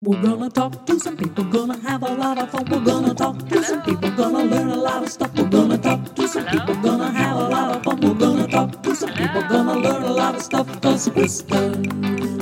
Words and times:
We're 0.00 0.22
gonna 0.22 0.48
talk 0.48 0.86
to 0.86 1.00
some 1.00 1.16
people, 1.16 1.42
gonna 1.42 1.76
have 1.80 2.04
a 2.04 2.14
lot 2.14 2.38
of 2.38 2.52
fun. 2.52 2.66
We're 2.70 2.84
gonna 2.84 3.12
talk 3.12 3.36
to 3.48 3.64
some 3.64 3.82
people, 3.82 4.08
gonna 4.12 4.44
learn 4.44 4.68
a 4.68 4.76
lot 4.76 5.02
of 5.02 5.10
stuff. 5.10 5.34
We're 5.36 5.48
gonna 5.48 5.76
talk 5.76 6.14
to 6.14 6.28
some 6.28 6.46
people, 6.46 6.76
gonna 6.76 7.10
have 7.10 7.36
a 7.36 7.48
lot 7.48 7.76
of 7.76 7.82
fun. 7.82 8.00
We're 8.02 8.14
gonna 8.14 8.46
talk 8.46 8.80
to 8.84 8.94
some 8.94 9.12
people, 9.12 9.42
gonna 9.48 9.74
learn 9.74 10.04
a 10.04 10.12
lot 10.12 10.36
of 10.36 10.42
stuff. 10.42 10.80
Cause 10.80 11.08
Kristen 11.08 11.82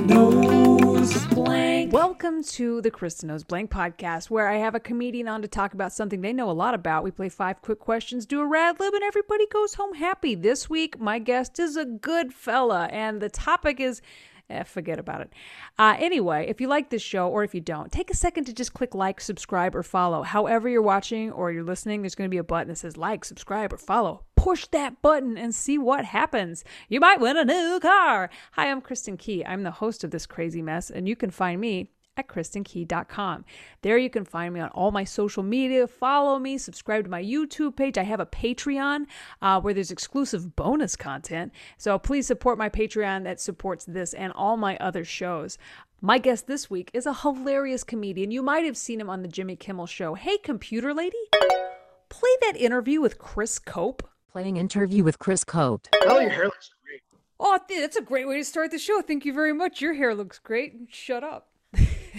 knows 0.07 1.27
blank. 1.29 1.95
Welcome 1.95 2.45
to 2.45 2.83
the 2.83 2.91
Kristen 2.91 3.29
Knows 3.29 3.43
Blank 3.43 3.71
podcast, 3.71 4.29
where 4.29 4.49
I 4.49 4.57
have 4.57 4.75
a 4.75 4.81
comedian 4.81 5.27
on 5.27 5.41
to 5.41 5.49
talk 5.49 5.73
about 5.73 5.95
something 5.95 6.21
they 6.21 6.35
know 6.35 6.51
a 6.51 6.53
lot 6.53 6.75
about. 6.75 7.05
We 7.05 7.11
play 7.11 7.31
five 7.31 7.63
quick 7.63 7.79
questions, 7.79 8.27
do 8.27 8.43
a 8.43 8.47
rad 8.47 8.79
lib, 8.79 8.93
and 8.93 9.03
everybody 9.03 9.47
goes 9.47 9.73
home 9.77 9.95
happy. 9.95 10.35
This 10.35 10.69
week, 10.69 11.01
my 11.01 11.19
guest 11.19 11.59
is 11.59 11.79
a 11.79 11.87
good 11.87 12.35
fella, 12.35 12.91
and 12.93 13.23
the 13.23 13.31
topic 13.31 13.81
is. 13.81 14.03
Eh, 14.49 14.63
forget 14.63 15.01
about 15.01 15.23
it. 15.23 15.33
Uh, 15.77 15.97
anyway, 15.99 16.47
if 16.49 16.61
you 16.61 16.69
like 16.69 16.91
this 16.91 17.03
show 17.03 17.29
or 17.29 17.43
if 17.43 17.53
you 17.53 17.61
don't, 17.61 17.91
take 17.91 18.11
a 18.11 18.17
second 18.17 18.45
to 18.45 18.53
just 18.53 18.75
click 18.75 18.95
like, 18.95 19.21
subscribe, 19.21 19.75
or 19.75 19.83
follow. 19.83 20.23
However, 20.23 20.69
you're 20.69 20.83
watching 20.83 21.33
or 21.33 21.51
you're 21.51 21.65
listening, 21.65 22.03
there's 22.03 22.15
going 22.15 22.31
to 22.31 22.35
be 22.35 22.39
a 22.39 22.45
button 22.45 22.69
that 22.69 22.77
says 22.77 22.97
like, 22.97 23.25
subscribe, 23.25 23.73
or 23.73 23.77
follow. 23.77 24.25
Push 24.37 24.67
that 24.69 25.03
button 25.03 25.37
and 25.37 25.53
see 25.53 25.79
what 25.79 26.05
happens. 26.05 26.63
You 26.89 27.01
might 27.01 27.19
win 27.19 27.37
a 27.37 27.45
new 27.45 27.81
car. 27.81 28.31
Hi, 28.53 28.71
I'm 28.71 28.81
Kristen 28.81 29.17
Key. 29.17 29.45
I'm 29.45 29.65
the 29.65 29.73
host 29.73 30.05
of 30.05 30.13
this 30.13 30.27
crazy 30.27 30.63
mess, 30.63 30.91
and 30.91 31.09
you 31.09 31.17
can 31.17 31.31
find 31.31 31.61
me 31.61 31.91
at 32.17 32.29
kristenkey.com. 32.29 33.45
There 33.83 33.99
you 33.99 34.11
can 34.11 34.25
find 34.25 34.55
me 34.55 34.61
on 34.61 34.69
all 34.71 34.91
my 34.91 35.05
social 35.05 35.43
media. 35.43 35.87
Follow 35.87 36.39
me, 36.39 36.59
subscribe 36.59 37.05
to 37.05 37.11
my 37.11 37.23
YouTube 37.23 37.77
page. 37.77 37.99
I 37.99 38.03
have 38.05 38.21
a 38.21 38.27
Patreon 38.27 39.07
uh, 39.43 39.61
where 39.61 39.75
there's 39.75 39.91
exclusive 39.91 40.57
bonus 40.57 40.97
content. 40.97 41.53
So 41.79 41.99
please 41.99 42.27
support 42.27 42.59
my 42.59 42.69
Patreon 42.69 43.25
that 43.25 43.41
supports 43.41 43.85
this 43.85 44.15
and 44.15 44.33
all 44.33 44.57
my 44.57 44.77
other 44.79 45.05
shows. 45.05 45.59
My 46.01 46.19
guest 46.19 46.47
this 46.47 46.71
week 46.71 46.91
is 46.93 47.07
a 47.07 47.15
hilarious 47.15 47.83
comedian. 47.83 48.31
You 48.31 48.43
might 48.43 48.65
have 48.65 48.77
seen 48.77 49.01
him 49.01 49.09
on 49.09 49.23
the 49.23 49.29
Jimmy 49.29 49.57
Kimmel 49.57 49.87
show. 49.87 50.15
Hey, 50.15 50.37
computer 50.39 50.93
lady, 50.93 51.17
play 52.09 52.31
that 52.43 52.57
interview 52.57 53.01
with 53.01 53.19
Chris 53.19 53.59
Cope. 53.59 54.07
Playing 54.31 54.59
interview 54.59 55.03
with 55.03 55.19
Chris 55.19 55.45
Cope. 55.45 55.89
Oh, 56.05 56.21
your 56.21 56.29
hair 56.29 56.45
looks 56.45 56.71
great. 56.85 57.01
Oh, 57.41 57.59
that's 57.69 57.97
a 57.97 58.03
great 58.03 58.29
way 58.29 58.37
to 58.37 58.45
start 58.45 58.71
the 58.71 58.79
show. 58.79 59.01
Thank 59.01 59.25
you 59.25 59.33
very 59.33 59.55
much. 59.55 59.81
Your 59.81 59.95
hair 59.95 60.15
looks 60.15 60.39
great. 60.39 60.75
Shut 60.91 61.25
up. 61.25 61.49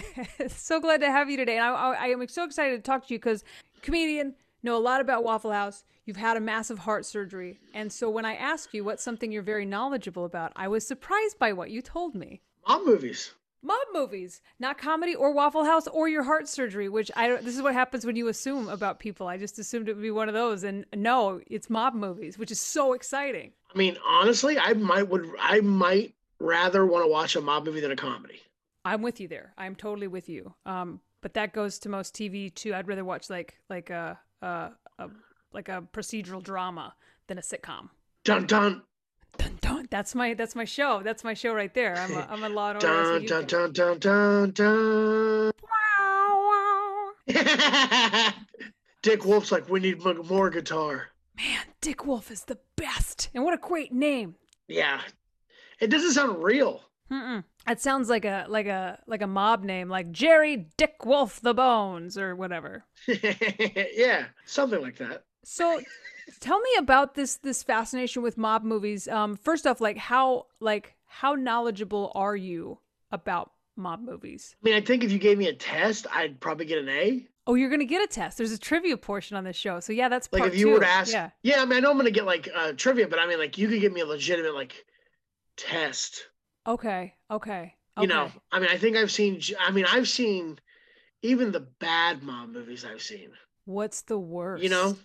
so 0.47 0.79
glad 0.79 1.01
to 1.01 1.11
have 1.11 1.29
you 1.29 1.37
today. 1.37 1.57
And 1.57 1.65
I, 1.65 1.73
I, 1.73 1.93
I 1.93 2.07
am 2.07 2.27
so 2.27 2.43
excited 2.43 2.77
to 2.77 2.81
talk 2.81 3.07
to 3.07 3.13
you 3.13 3.19
because 3.19 3.43
comedian, 3.81 4.35
know 4.63 4.77
a 4.77 4.79
lot 4.79 5.01
about 5.01 5.23
Waffle 5.23 5.51
House. 5.51 5.83
You've 6.05 6.17
had 6.17 6.37
a 6.37 6.41
massive 6.41 6.79
heart 6.79 7.05
surgery. 7.05 7.59
And 7.73 7.91
so 7.91 8.09
when 8.09 8.25
I 8.25 8.35
asked 8.35 8.73
you 8.73 8.83
what's 8.83 9.03
something 9.03 9.31
you're 9.31 9.41
very 9.41 9.65
knowledgeable 9.65 10.25
about, 10.25 10.53
I 10.55 10.67
was 10.67 10.85
surprised 10.85 11.39
by 11.39 11.53
what 11.53 11.69
you 11.69 11.81
told 11.81 12.15
me. 12.15 12.41
Mob 12.67 12.85
movies. 12.85 13.33
Mob 13.63 13.87
movies, 13.91 14.41
not 14.59 14.77
comedy 14.77 15.15
or 15.15 15.33
Waffle 15.33 15.65
House 15.65 15.87
or 15.87 16.07
your 16.07 16.23
heart 16.23 16.47
surgery, 16.47 16.87
which 16.89 17.11
I 17.15 17.27
don't, 17.27 17.43
this 17.43 17.55
is 17.55 17.61
what 17.61 17.73
happens 17.73 18.05
when 18.05 18.15
you 18.15 18.27
assume 18.27 18.69
about 18.69 18.99
people. 18.99 19.27
I 19.27 19.37
just 19.37 19.57
assumed 19.59 19.89
it 19.89 19.95
would 19.95 20.01
be 20.01 20.11
one 20.11 20.29
of 20.29 20.33
those. 20.33 20.63
And 20.63 20.85
no, 20.95 21.41
it's 21.47 21.69
mob 21.69 21.93
movies, 21.93 22.37
which 22.37 22.51
is 22.51 22.61
so 22.61 22.93
exciting. 22.93 23.51
I 23.73 23.77
mean, 23.77 23.97
honestly, 24.05 24.57
I 24.57 24.73
might 24.73 25.09
would 25.09 25.29
I 25.39 25.59
might 25.61 26.13
rather 26.39 26.85
want 26.85 27.03
to 27.03 27.11
watch 27.11 27.35
a 27.35 27.41
mob 27.41 27.65
movie 27.65 27.81
than 27.81 27.91
a 27.91 27.95
comedy. 27.95 28.39
I'm 28.88 29.02
with 29.02 29.19
you 29.19 29.27
there. 29.27 29.53
I'm 29.57 29.75
totally 29.75 30.07
with 30.07 30.30
you. 30.30 30.53
Um, 30.66 31.02
but 31.21 31.33
that 31.33 31.53
goes 31.53 31.80
to 31.80 31.89
most 31.89 32.13
TV 32.16 32.53
too. 32.53 32.73
I'd 32.73 32.88
rather 32.88 33.03
watch 33.05 33.30
like 33.30 33.57
like 33.69 33.89
a, 33.89 34.17
a, 34.41 34.69
a 34.99 35.09
like 35.52 35.69
a 35.69 35.83
procedural 35.93 36.41
drama 36.41 36.95
than 37.27 37.38
a 37.38 37.41
sitcom. 37.41 37.89
Dun 38.23 38.45
dun 38.45 38.81
Dun, 39.38 39.58
dun. 39.61 39.88
That's 39.91 40.15
my 40.15 40.33
that's 40.33 40.55
my 40.55 40.65
show. 40.65 41.02
That's 41.03 41.23
my 41.23 41.33
show 41.33 41.53
right 41.53 41.73
there. 41.73 41.95
I'm 41.95 42.13
a, 42.13 42.27
I'm 42.30 42.43
a 42.43 42.49
Law 42.49 42.71
and 42.71 42.83
Order. 42.83 43.27
dun 43.27 43.45
dun 43.45 43.71
dun 43.73 43.99
dun 43.99 44.52
dun 44.53 45.52
dun. 47.27 48.33
Dick 49.03 49.25
Wolf's 49.25 49.52
like, 49.52 49.69
we 49.69 49.80
need 49.80 50.02
more 50.03 50.49
guitar. 50.49 51.09
Man, 51.35 51.65
Dick 51.81 52.05
Wolf 52.05 52.31
is 52.31 52.45
the 52.45 52.58
best, 52.75 53.30
and 53.35 53.43
what 53.43 53.54
a 53.54 53.58
great 53.58 53.93
name. 53.93 54.36
Yeah, 54.67 55.02
it 55.80 55.87
doesn't 55.87 56.14
sound 56.14 56.43
real. 56.43 56.81
Mm-mm. 57.11 57.43
That 57.65 57.79
sounds 57.81 58.09
like 58.09 58.25
a 58.25 58.45
like 58.49 58.67
a 58.67 58.99
like 59.07 59.21
a 59.21 59.27
mob 59.27 59.63
name, 59.63 59.89
like 59.89 60.11
Jerry 60.11 60.67
Dick 60.77 61.05
Wolf 61.05 61.41
the 61.41 61.53
Bones 61.53 62.17
or 62.17 62.35
whatever. 62.35 62.83
yeah, 63.07 64.25
something 64.45 64.81
like 64.81 64.97
that. 64.97 65.23
So, 65.43 65.79
tell 66.39 66.59
me 66.59 66.69
about 66.77 67.15
this 67.15 67.37
this 67.37 67.63
fascination 67.63 68.21
with 68.23 68.37
mob 68.37 68.63
movies. 68.63 69.07
Um, 69.07 69.35
first 69.37 69.65
off, 69.67 69.79
like 69.81 69.97
how 69.97 70.47
like 70.59 70.95
how 71.05 71.33
knowledgeable 71.33 72.11
are 72.15 72.35
you 72.35 72.79
about 73.11 73.51
mob 73.75 74.01
movies? 74.01 74.55
I 74.61 74.69
mean, 74.69 74.75
I 74.75 74.81
think 74.81 75.03
if 75.03 75.11
you 75.11 75.19
gave 75.19 75.37
me 75.37 75.47
a 75.47 75.53
test, 75.53 76.07
I'd 76.13 76.39
probably 76.39 76.65
get 76.65 76.79
an 76.79 76.89
A. 76.89 77.25
Oh, 77.49 77.55
you're 77.55 77.69
gonna 77.69 77.85
get 77.85 78.03
a 78.03 78.07
test. 78.07 78.37
There's 78.37 78.51
a 78.51 78.57
trivia 78.57 78.97
portion 78.97 79.37
on 79.37 79.45
this 79.45 79.55
show, 79.55 79.79
so 79.79 79.93
yeah, 79.93 80.09
that's 80.09 80.27
Like 80.33 80.41
part 80.41 80.53
if 80.53 80.59
you 80.59 80.65
two. 80.65 80.73
were 80.73 80.79
to 80.81 80.87
ask, 80.87 81.13
Yeah. 81.13 81.29
yeah. 81.43 81.61
I 81.61 81.65
mean, 81.65 81.77
I 81.77 81.79
know 81.79 81.91
I'm 81.91 81.97
gonna 81.97 82.11
get 82.11 82.25
like 82.25 82.49
uh, 82.53 82.73
trivia, 82.73 83.07
but 83.07 83.19
I 83.19 83.27
mean, 83.27 83.39
like 83.39 83.57
you 83.57 83.69
could 83.69 83.79
give 83.79 83.93
me 83.93 84.01
a 84.01 84.05
legitimate 84.05 84.53
like 84.53 84.85
test. 85.55 86.27
Okay. 86.67 87.16
Okay. 87.32 87.73
You 88.00 88.08
know. 88.08 88.30
I 88.52 88.60
mean, 88.60 88.70
I 88.70 88.78
think 88.78 88.98
I've 88.98 89.11
seen. 89.11 89.42
I 89.60 89.72
mean, 89.72 89.86
I've 89.89 90.08
seen 90.08 90.60
even 91.22 91.52
the 91.52 91.67
bad 91.80 92.22
mob 92.22 92.50
movies. 92.50 92.86
I've 92.86 93.02
seen. 93.02 93.30
What's 93.66 94.02
the 94.02 94.20
worst? 94.20 94.64
You 94.64 94.70
know, 94.70 94.98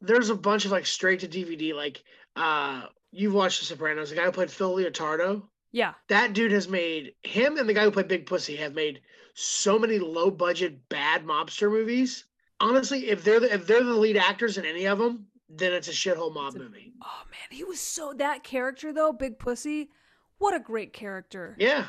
there's 0.00 0.30
a 0.30 0.34
bunch 0.34 0.64
of 0.64 0.70
like 0.70 0.86
straight 0.86 1.20
to 1.20 1.28
DVD. 1.28 1.74
Like, 1.74 2.02
uh, 2.36 2.84
you've 3.10 3.34
watched 3.34 3.60
The 3.60 3.66
Sopranos. 3.66 4.10
The 4.10 4.16
guy 4.16 4.24
who 4.24 4.32
played 4.32 4.50
Phil 4.50 4.76
Leotardo. 4.76 5.42
Yeah. 5.72 5.94
That 6.08 6.32
dude 6.32 6.52
has 6.52 6.68
made 6.68 7.14
him 7.22 7.58
and 7.58 7.68
the 7.68 7.74
guy 7.74 7.84
who 7.84 7.90
played 7.90 8.08
Big 8.08 8.26
Pussy 8.26 8.56
have 8.56 8.74
made 8.74 9.00
so 9.34 9.78
many 9.78 9.98
low 9.98 10.30
budget 10.30 10.88
bad 10.88 11.24
mobster 11.24 11.70
movies. 11.70 12.24
Honestly, 12.60 13.08
if 13.08 13.22
they're 13.22 13.40
the, 13.40 13.52
if 13.52 13.66
they're 13.66 13.84
the 13.84 13.94
lead 13.94 14.16
actors 14.16 14.58
in 14.58 14.64
any 14.64 14.86
of 14.86 14.98
them, 14.98 15.26
then 15.48 15.72
it's 15.72 15.88
a 15.88 15.92
shithole 15.92 16.34
mob 16.34 16.54
movie. 16.54 16.92
Oh 17.02 17.22
man, 17.30 17.56
he 17.56 17.64
was 17.64 17.80
so 17.80 18.12
that 18.14 18.42
character 18.42 18.92
though, 18.92 19.12
Big 19.12 19.38
Pussy. 19.38 19.90
What 20.38 20.54
a 20.54 20.60
great 20.60 20.92
character. 20.92 21.56
Yeah. 21.58 21.86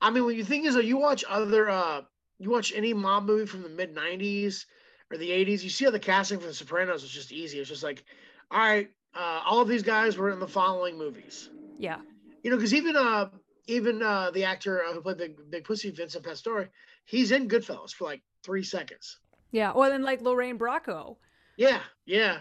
I 0.00 0.10
mean, 0.10 0.24
when 0.24 0.36
you 0.36 0.44
think 0.44 0.66
is 0.66 0.74
you 0.76 0.96
watch 0.96 1.24
other, 1.28 1.70
uh, 1.70 2.02
you 2.38 2.50
watch 2.50 2.72
any 2.74 2.92
mob 2.92 3.24
movie 3.24 3.46
from 3.46 3.62
the 3.62 3.68
mid 3.68 3.94
'90s 3.94 4.66
or 5.10 5.16
the 5.16 5.30
'80s, 5.30 5.62
you 5.62 5.70
see 5.70 5.84
how 5.84 5.92
the 5.92 5.98
casting 5.98 6.40
for 6.40 6.46
The 6.46 6.54
Sopranos 6.54 7.02
was 7.02 7.10
just 7.10 7.30
easy. 7.30 7.60
It's 7.60 7.68
just 7.68 7.84
like, 7.84 8.04
all 8.50 8.58
right, 8.58 8.90
uh, 9.14 9.42
all 9.46 9.60
of 9.60 9.68
these 9.68 9.82
guys 9.82 10.16
were 10.16 10.30
in 10.30 10.40
the 10.40 10.48
following 10.48 10.98
movies. 10.98 11.50
Yeah. 11.78 12.00
You 12.42 12.50
know, 12.50 12.56
because 12.56 12.74
even 12.74 12.96
uh, 12.96 13.28
even 13.68 14.02
uh, 14.02 14.32
the 14.32 14.44
actor 14.44 14.82
uh, 14.84 14.92
who 14.92 15.00
played 15.00 15.18
Big 15.18 15.50
Big 15.50 15.64
Pussy, 15.64 15.90
Vincent 15.90 16.24
Pastore, 16.24 16.68
he's 17.04 17.30
in 17.30 17.48
Goodfellas 17.48 17.94
for 17.94 18.04
like 18.04 18.22
three 18.42 18.64
seconds. 18.64 19.20
Yeah. 19.52 19.70
Or 19.70 19.88
then 19.88 20.02
like 20.02 20.20
Lorraine 20.20 20.58
Bracco. 20.58 21.16
Yeah, 21.56 21.80
yeah. 22.06 22.40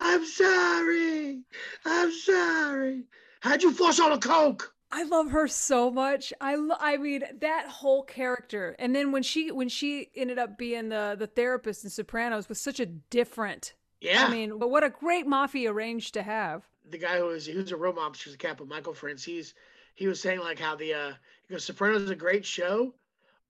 I'm 0.00 0.24
sorry. 0.24 1.42
I'm 1.84 2.12
sorry. 2.12 3.04
How'd 3.44 3.62
you 3.62 3.72
force 3.72 4.00
all 4.00 4.10
the 4.10 4.18
coke? 4.18 4.74
I 4.90 5.02
love 5.04 5.30
her 5.32 5.48
so 5.48 5.90
much. 5.90 6.32
I 6.40 6.54
lo- 6.54 6.76
I 6.80 6.96
mean 6.96 7.22
that 7.40 7.66
whole 7.68 8.02
character. 8.02 8.76
And 8.78 8.94
then 8.94 9.12
when 9.12 9.22
she 9.22 9.50
when 9.50 9.68
she 9.68 10.10
ended 10.14 10.38
up 10.38 10.56
being 10.56 10.88
the 10.88 11.16
the 11.18 11.26
therapist 11.26 11.84
in 11.84 11.90
Sopranos 11.90 12.48
was 12.48 12.60
such 12.60 12.80
a 12.80 12.86
different. 12.86 13.74
Yeah. 14.00 14.26
I 14.26 14.30
mean, 14.30 14.58
but 14.58 14.70
what 14.70 14.84
a 14.84 14.90
great 14.90 15.26
mafia 15.26 15.72
range 15.72 16.12
to 16.12 16.22
have. 16.22 16.68
the 16.84 16.98
guy 16.98 17.18
who 17.18 17.26
was 17.26 17.46
who's 17.46 17.72
a 17.72 17.76
real 17.76 17.92
mobster, 17.92 18.30
the 18.30 18.36
capo, 18.38 18.64
Michael 18.64 18.94
Franzese, 18.94 19.24
He's, 19.24 19.54
he 19.94 20.06
was 20.06 20.20
saying 20.20 20.40
like 20.40 20.58
how 20.58 20.76
the 20.76 20.94
uh 20.94 21.12
he 21.46 21.52
goes, 21.54 21.64
Sopranos 21.64 22.02
is 22.02 22.10
a 22.10 22.16
great 22.16 22.44
show, 22.46 22.94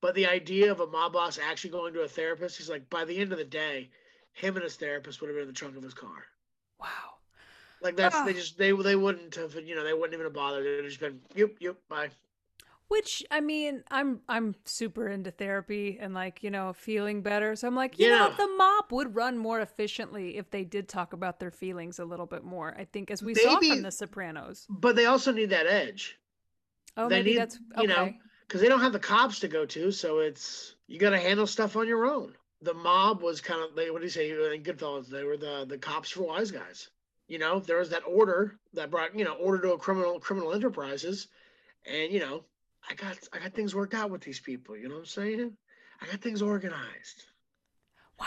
but 0.01 0.15
the 0.15 0.27
idea 0.27 0.71
of 0.73 0.81
a 0.81 0.87
mob 0.87 1.13
boss 1.13 1.39
actually 1.39 1.71
going 1.71 1.95
to 1.95 2.01
a 2.03 2.09
therapist, 2.09 2.59
he's 2.59 2.71
like, 2.71 2.89
by 2.91 3.05
the 3.05 3.17
end 3.19 3.33
of 3.33 3.39
the 3.39 3.45
day, 3.45 3.91
him 4.33 4.57
and 4.57 4.65
his 4.65 4.77
therapist 4.77 5.21
would 5.21 5.29
have 5.29 5.37
been 5.37 5.43
in 5.43 5.49
the 5.49 5.55
trunk 5.55 5.77
of 5.77 5.83
his 5.83 5.95
car. 5.95 6.27
Wow. 6.81 7.14
Like 7.85 7.97
that's 7.97 8.17
they 8.23 8.31
Ah. 8.31 8.35
just 8.35 8.57
they 8.59 8.73
they 8.73 8.97
wouldn't 8.97 9.35
have 9.37 9.55
you 9.57 9.75
know 9.77 9.85
they 9.85 9.93
wouldn't 9.93 10.15
even 10.15 10.25
have 10.25 10.33
bothered. 10.33 10.65
They'd 10.65 10.89
just 10.89 10.99
been 11.01 11.21
yep 11.37 11.51
yep 11.61 11.77
bye. 11.89 12.09
Which 12.89 13.23
I 13.31 13.41
mean, 13.41 13.85
I'm 13.91 14.21
I'm 14.29 14.55
super 14.65 15.09
into 15.09 15.31
therapy 15.31 15.99
and 16.01 16.15
like 16.15 16.43
you 16.43 16.51
know 16.51 16.73
feeling 16.73 17.21
better. 17.23 17.55
So 17.57 17.69
I'm 17.69 17.75
like, 17.77 17.99
you 17.99 18.09
know, 18.09 18.29
Yeah. 18.29 18.35
the 18.37 18.49
mob 18.57 18.91
would 18.93 19.15
run 19.15 19.37
more 19.37 19.61
efficiently 19.61 20.39
if 20.39 20.51
they 20.51 20.65
did 20.65 20.89
talk 20.89 21.13
about 21.13 21.41
their 21.41 21.51
feelings 21.51 21.99
a 21.99 22.05
little 22.07 22.27
bit 22.27 22.43
more. 22.43 22.75
I 22.79 22.85
think 22.87 23.11
as 23.11 23.23
we 23.23 23.35
saw 23.35 23.55
Maybe- 23.55 23.69
from 23.71 23.83
The 23.83 23.91
Sopranos. 23.93 24.67
But 24.71 24.97
they 24.97 25.05
also 25.07 25.31
need 25.33 25.51
that 25.51 25.67
edge 25.67 26.19
Oh, 26.97 27.09
they 27.09 27.17
maybe 27.17 27.31
need- 27.33 27.39
that's 27.39 27.59
you 27.81 27.87
know, 27.87 28.15
because 28.47 28.61
they 28.63 28.69
don't 28.69 28.81
have 28.81 28.93
the 28.93 28.99
cops 28.99 29.41
to 29.41 29.49
go 29.49 29.67
to, 29.67 29.91
so 29.91 30.21
it's 30.21 30.75
you 30.87 30.99
got 30.99 31.11
to 31.11 31.19
handle 31.21 31.47
stuff 31.47 31.77
on 31.77 31.87
your 31.87 32.07
own. 32.07 32.35
The 32.63 32.75
mob 32.75 33.21
was 33.23 33.41
kind 33.43 33.61
of 33.63 33.75
they 33.75 33.91
what 33.91 33.99
do 33.99 34.05
you 34.05 34.11
say 34.11 34.31
in 34.31 34.63
Goodfellas? 34.63 35.09
They 35.09 35.25
were 35.25 35.37
the 35.37 35.67
the 35.69 35.77
cops 35.79 36.11
for 36.11 36.23
wise 36.23 36.51
guys. 36.51 36.89
You 37.29 37.39
know, 37.39 37.59
there 37.61 37.79
was 37.79 37.91
that 37.91 38.03
order 38.07 38.59
that 38.75 38.91
brought 38.91 39.19
you 39.19 39.25
know 39.25 39.35
order 39.35 39.61
to 39.63 39.73
a 39.73 39.79
criminal 39.79 40.21
criminal 40.21 40.53
enterprises, 40.53 41.29
and 41.87 42.13
you 42.13 42.21
know 42.21 42.45
I 42.89 42.95
got 42.95 43.19
I 43.33 43.39
got 43.39 43.53
things 43.55 43.75
worked 43.75 43.95
out 43.95 44.11
with 44.11 44.23
these 44.23 44.41
people. 44.41 44.77
You 44.77 44.89
know 44.89 44.95
what 44.97 45.01
I'm 45.01 45.07
saying? 45.07 45.57
I 46.01 46.07
got 46.07 46.21
things 46.21 46.43
organized. 46.43 47.25
Wow. 48.21 48.27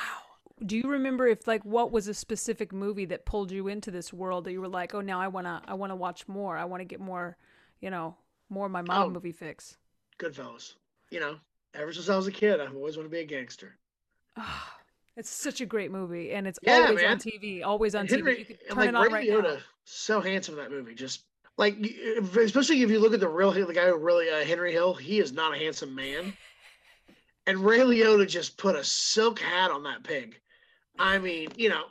Do 0.66 0.76
you 0.76 0.90
remember 0.90 1.28
if 1.28 1.48
like 1.48 1.64
what 1.64 1.92
was 1.92 2.08
a 2.08 2.14
specific 2.14 2.74
movie 2.74 3.06
that 3.06 3.26
pulled 3.26 3.52
you 3.52 3.68
into 3.68 3.92
this 3.92 4.12
world 4.12 4.46
that 4.46 4.52
you 4.52 4.62
were 4.62 4.68
like, 4.68 4.94
oh, 4.96 5.02
now 5.02 5.22
I 5.22 5.28
wanna 5.28 5.62
I 5.68 5.76
wanna 5.76 5.96
watch 5.96 6.28
more. 6.28 6.58
I 6.58 6.66
want 6.66 6.82
to 6.82 6.86
get 6.86 7.00
more, 7.00 7.38
you 7.80 7.92
know, 7.92 8.18
more 8.50 8.66
of 8.66 8.72
my 8.72 8.82
mob 8.82 9.08
Oh. 9.08 9.12
movie 9.12 9.32
fix. 9.32 9.78
Goodfellas. 10.18 10.74
You 11.12 11.20
know, 11.20 11.40
Ever 11.74 11.94
since 11.94 12.10
I 12.10 12.16
was 12.16 12.26
a 12.26 12.32
kid, 12.32 12.60
I've 12.60 12.76
always 12.76 12.98
wanted 12.98 13.10
to 13.10 13.12
be 13.12 13.20
a 13.20 13.26
gangster. 13.26 13.78
Ah, 14.36 14.77
It's 15.18 15.30
such 15.32 15.62
a 15.62 15.66
great 15.66 15.92
movie, 15.92 16.32
and 16.32 16.48
it's 16.48 16.60
Yeah, 16.62 16.86
always 16.86 17.04
on. 17.04 17.18
TV. 17.18 17.64
Always 17.66 17.96
on 17.96 18.02
And 18.02 18.10
TV. 18.10 18.40
You 18.50 18.56
turn 18.70 18.78
like 18.78 18.90
it 18.90 18.96
on 18.96 19.02
Ray 19.08 19.14
right 19.14 19.28
Liotta, 19.30 19.56
now. 19.56 19.60
so 19.84 20.22
handsome 20.22 20.54
in 20.54 20.60
that 20.62 20.72
movie. 20.72 20.94
Just 20.94 21.24
like, 21.58 21.76
especially 22.38 22.84
if 22.84 22.92
you 22.92 23.00
look 23.00 23.16
at 23.16 23.20
the 23.20 23.28
real, 23.28 23.52
the 23.52 23.74
guy 23.74 23.88
who 23.88 23.98
really 23.98 24.30
uh, 24.30 24.46
Henry 24.46 24.72
Hill, 24.72 24.94
he 24.94 25.20
is 25.20 25.34
not 25.34 25.56
a 25.56 25.58
handsome 25.58 25.94
man. 25.96 26.34
And 27.48 27.60
Ray 27.60 27.80
Liotta 27.80 28.28
just 28.28 28.58
put 28.58 28.76
a 28.76 28.84
silk 28.84 29.40
hat 29.40 29.72
on 29.72 29.84
that 29.84 30.04
pig. 30.04 30.38
I 31.00 31.18
mean, 31.18 31.48
you 31.56 31.70
know, 31.70 31.84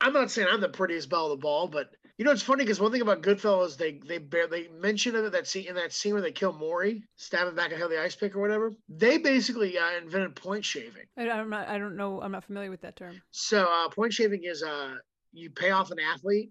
I'm 0.00 0.12
not 0.12 0.30
saying 0.30 0.46
I'm 0.48 0.60
the 0.60 0.68
prettiest 0.68 1.10
belle 1.10 1.24
of 1.24 1.30
the 1.30 1.42
ball, 1.42 1.66
but 1.66 1.88
you 2.16 2.24
know 2.24 2.30
it's 2.30 2.42
funny 2.42 2.64
because 2.64 2.80
one 2.80 2.92
thing 2.92 3.00
about 3.00 3.22
Goodfellas, 3.22 3.76
they 3.76 4.00
they 4.06 4.18
bear, 4.18 4.46
they 4.46 4.68
mention 4.68 5.16
it 5.16 5.30
that 5.30 5.46
scene 5.46 5.66
in 5.68 5.74
that 5.74 5.92
scene 5.92 6.12
where 6.12 6.22
they 6.22 6.32
kill 6.32 6.52
Maury, 6.52 7.02
stabbing 7.16 7.54
back 7.54 7.72
at 7.72 7.78
hell 7.78 7.88
the 7.88 8.00
ice 8.00 8.14
pick 8.14 8.36
or 8.36 8.40
whatever. 8.40 8.72
They 8.88 9.18
basically 9.18 9.76
uh, 9.78 9.90
invented 10.00 10.36
point 10.36 10.64
shaving. 10.64 11.06
I, 11.16 11.28
I'm 11.30 11.50
not. 11.50 11.68
I 11.68 11.78
don't 11.78 11.96
know. 11.96 12.20
I'm 12.20 12.32
not 12.32 12.44
familiar 12.44 12.70
with 12.70 12.82
that 12.82 12.96
term. 12.96 13.20
So 13.32 13.64
uh, 13.64 13.88
point 13.88 14.12
shaving 14.12 14.44
is 14.44 14.62
uh 14.62 14.94
you 15.32 15.50
pay 15.50 15.70
off 15.70 15.90
an 15.90 15.98
athlete 15.98 16.50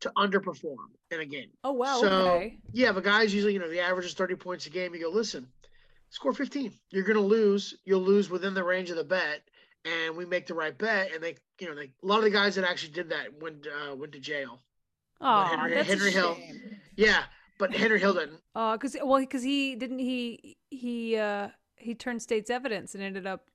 to 0.00 0.12
underperform 0.16 0.76
in 1.10 1.20
a 1.20 1.24
game. 1.24 1.50
Oh 1.62 1.72
wow. 1.72 2.00
So 2.00 2.08
okay. 2.08 2.58
yeah, 2.72 2.92
but 2.92 3.04
guys 3.04 3.32
usually 3.32 3.52
you 3.52 3.60
know 3.60 3.70
the 3.70 3.80
average 3.80 4.06
is 4.06 4.14
30 4.14 4.34
points 4.34 4.66
a 4.66 4.70
game. 4.70 4.94
You 4.94 5.00
go 5.00 5.10
listen, 5.10 5.46
score 6.10 6.32
15. 6.32 6.72
You're 6.90 7.04
gonna 7.04 7.20
lose. 7.20 7.76
You'll 7.84 8.02
lose 8.02 8.30
within 8.30 8.54
the 8.54 8.64
range 8.64 8.90
of 8.90 8.96
the 8.96 9.04
bet, 9.04 9.42
and 9.84 10.16
we 10.16 10.26
make 10.26 10.46
the 10.48 10.54
right 10.54 10.76
bet. 10.76 11.12
And 11.14 11.22
they 11.22 11.36
you 11.60 11.68
know 11.68 11.76
they 11.76 11.92
a 12.02 12.06
lot 12.06 12.18
of 12.18 12.24
the 12.24 12.30
guys 12.30 12.56
that 12.56 12.68
actually 12.68 12.92
did 12.92 13.10
that 13.10 13.40
went 13.40 13.66
uh, 13.66 13.94
went 13.94 14.12
to 14.12 14.18
jail. 14.18 14.60
Oh, 15.24 15.44
Henry- 15.44 15.74
that's 15.74 15.88
Henry 15.88 16.10
Hill. 16.12 16.34
shame. 16.36 16.60
Yeah, 16.96 17.24
but 17.58 17.74
Henry 17.74 17.98
Hill 17.98 18.14
didn't. 18.14 18.40
Oh, 18.54 18.72
because 18.72 18.96
well, 19.02 19.18
because 19.20 19.42
he 19.42 19.74
didn't 19.74 19.98
he 19.98 20.56
he 20.70 21.16
uh 21.16 21.48
he 21.76 21.94
turned 21.94 22.22
state's 22.22 22.50
evidence 22.50 22.94
and 22.94 23.02
ended 23.02 23.26
up. 23.26 23.48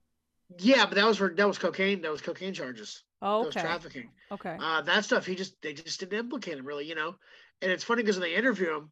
Yeah, 0.57 0.85
but 0.85 0.95
that 0.95 1.05
was 1.05 1.17
for 1.17 1.29
that 1.29 1.47
was 1.47 1.57
cocaine. 1.57 2.01
That 2.01 2.11
was 2.11 2.21
cocaine 2.21 2.53
charges. 2.53 3.03
Oh, 3.21 3.39
That 3.43 3.53
was 3.53 3.55
trafficking. 3.55 4.09
Okay. 4.31 4.57
Uh, 4.59 4.81
that 4.81 5.05
stuff 5.05 5.25
he 5.25 5.35
just 5.35 5.61
they 5.61 5.73
just 5.73 5.99
didn't 5.99 6.17
implicate 6.17 6.57
him 6.57 6.65
really, 6.65 6.85
you 6.85 6.95
know. 6.95 7.15
And 7.61 7.71
it's 7.71 7.83
funny 7.83 8.01
because 8.01 8.17
when 8.17 8.29
they 8.29 8.35
interview 8.35 8.75
him, 8.75 8.91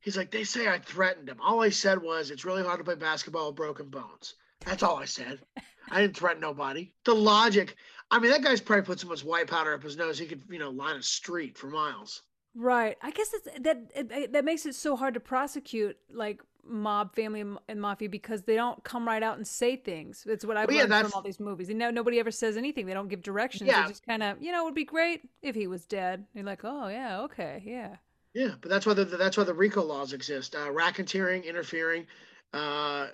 he's 0.00 0.16
like, 0.16 0.30
they 0.30 0.44
say 0.44 0.68
I 0.68 0.78
threatened 0.78 1.28
him. 1.28 1.38
All 1.42 1.60
I 1.62 1.70
said 1.70 2.00
was 2.00 2.30
it's 2.30 2.44
really 2.44 2.62
hard 2.62 2.78
to 2.78 2.84
play 2.84 2.94
basketball 2.94 3.48
with 3.48 3.56
broken 3.56 3.88
bones. 3.90 4.34
That's 4.64 4.82
all 4.82 4.96
I 4.96 5.04
said. 5.04 5.40
I 5.90 6.00
didn't 6.00 6.16
threaten 6.16 6.40
nobody. 6.40 6.92
The 7.04 7.14
logic. 7.14 7.76
I 8.10 8.18
mean, 8.18 8.30
that 8.30 8.42
guy's 8.42 8.60
probably 8.60 8.84
put 8.84 9.00
so 9.00 9.08
much 9.08 9.24
white 9.24 9.48
powder 9.48 9.74
up 9.74 9.82
his 9.82 9.96
nose 9.96 10.18
he 10.18 10.26
could, 10.26 10.42
you 10.48 10.58
know, 10.58 10.70
line 10.70 10.96
a 10.96 11.02
street 11.02 11.58
for 11.58 11.68
miles. 11.68 12.22
Right. 12.54 12.96
I 13.02 13.10
guess 13.10 13.32
it's, 13.34 13.48
that 13.60 13.78
it, 13.94 14.32
that 14.32 14.44
makes 14.44 14.64
it 14.64 14.74
so 14.74 14.96
hard 14.96 15.14
to 15.14 15.20
prosecute 15.20 15.96
like 16.10 16.40
mob, 16.64 17.14
family, 17.14 17.40
and, 17.40 17.58
and 17.68 17.80
mafia 17.80 18.08
because 18.08 18.42
they 18.42 18.54
don't 18.54 18.82
come 18.84 19.06
right 19.06 19.22
out 19.22 19.36
and 19.36 19.46
say 19.46 19.76
things. 19.76 20.24
It's 20.26 20.44
what 20.44 20.56
I've 20.56 20.68
Well, 20.68 20.76
yeah, 20.76 20.84
learned 20.84 21.10
from 21.10 21.16
all 21.16 21.22
these 21.22 21.40
movies. 21.40 21.68
And 21.68 21.78
no, 21.78 21.90
nobody 21.90 22.18
ever 22.18 22.30
says 22.30 22.56
anything. 22.56 22.86
They 22.86 22.94
don't 22.94 23.08
give 23.08 23.22
directions. 23.22 23.68
Yeah. 23.68 23.82
They 23.82 23.88
just 23.90 24.06
kind 24.06 24.22
of, 24.22 24.40
you 24.40 24.52
know, 24.52 24.62
it 24.62 24.64
would 24.64 24.74
be 24.74 24.84
great 24.84 25.22
if 25.42 25.54
he 25.54 25.66
was 25.66 25.84
dead. 25.84 26.24
You're 26.34 26.44
like, 26.44 26.64
oh 26.64 26.88
yeah, 26.88 27.20
okay, 27.22 27.62
yeah. 27.64 27.96
Yeah, 28.34 28.54
but 28.60 28.68
that's 28.70 28.84
why 28.84 28.92
the 28.92 29.04
that's 29.06 29.36
why 29.38 29.44
the 29.44 29.54
RICO 29.54 29.82
laws 29.82 30.12
exist. 30.12 30.54
Uh, 30.54 30.68
racketeering, 30.68 31.44
interfering, 31.44 32.06
uh, 32.52 33.08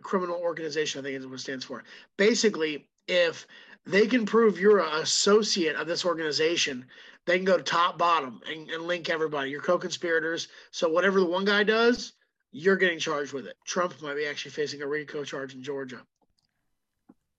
criminal 0.00 0.36
organization. 0.36 1.00
I 1.00 1.02
think 1.02 1.18
is 1.18 1.26
what 1.26 1.34
it 1.34 1.40
stands 1.40 1.64
for. 1.64 1.82
Basically, 2.16 2.86
if 3.08 3.46
they 3.86 4.06
can 4.06 4.26
prove 4.26 4.58
you're 4.58 4.80
an 4.80 5.00
associate 5.00 5.76
of 5.76 5.86
this 5.86 6.04
organization, 6.04 6.84
they 7.26 7.36
can 7.36 7.44
go 7.44 7.56
to 7.56 7.62
top 7.62 7.98
bottom 7.98 8.40
and, 8.48 8.70
and 8.70 8.84
link 8.84 9.10
everybody. 9.10 9.50
You're 9.50 9.60
co-conspirators. 9.60 10.48
So 10.70 10.88
whatever 10.88 11.20
the 11.20 11.26
one 11.26 11.44
guy 11.44 11.64
does, 11.64 12.12
you're 12.52 12.76
getting 12.76 12.98
charged 12.98 13.32
with 13.32 13.46
it. 13.46 13.56
Trump 13.66 14.00
might 14.02 14.16
be 14.16 14.26
actually 14.26 14.52
facing 14.52 14.82
a 14.82 14.86
RICO 14.86 15.24
charge 15.24 15.54
in 15.54 15.62
Georgia. 15.62 16.00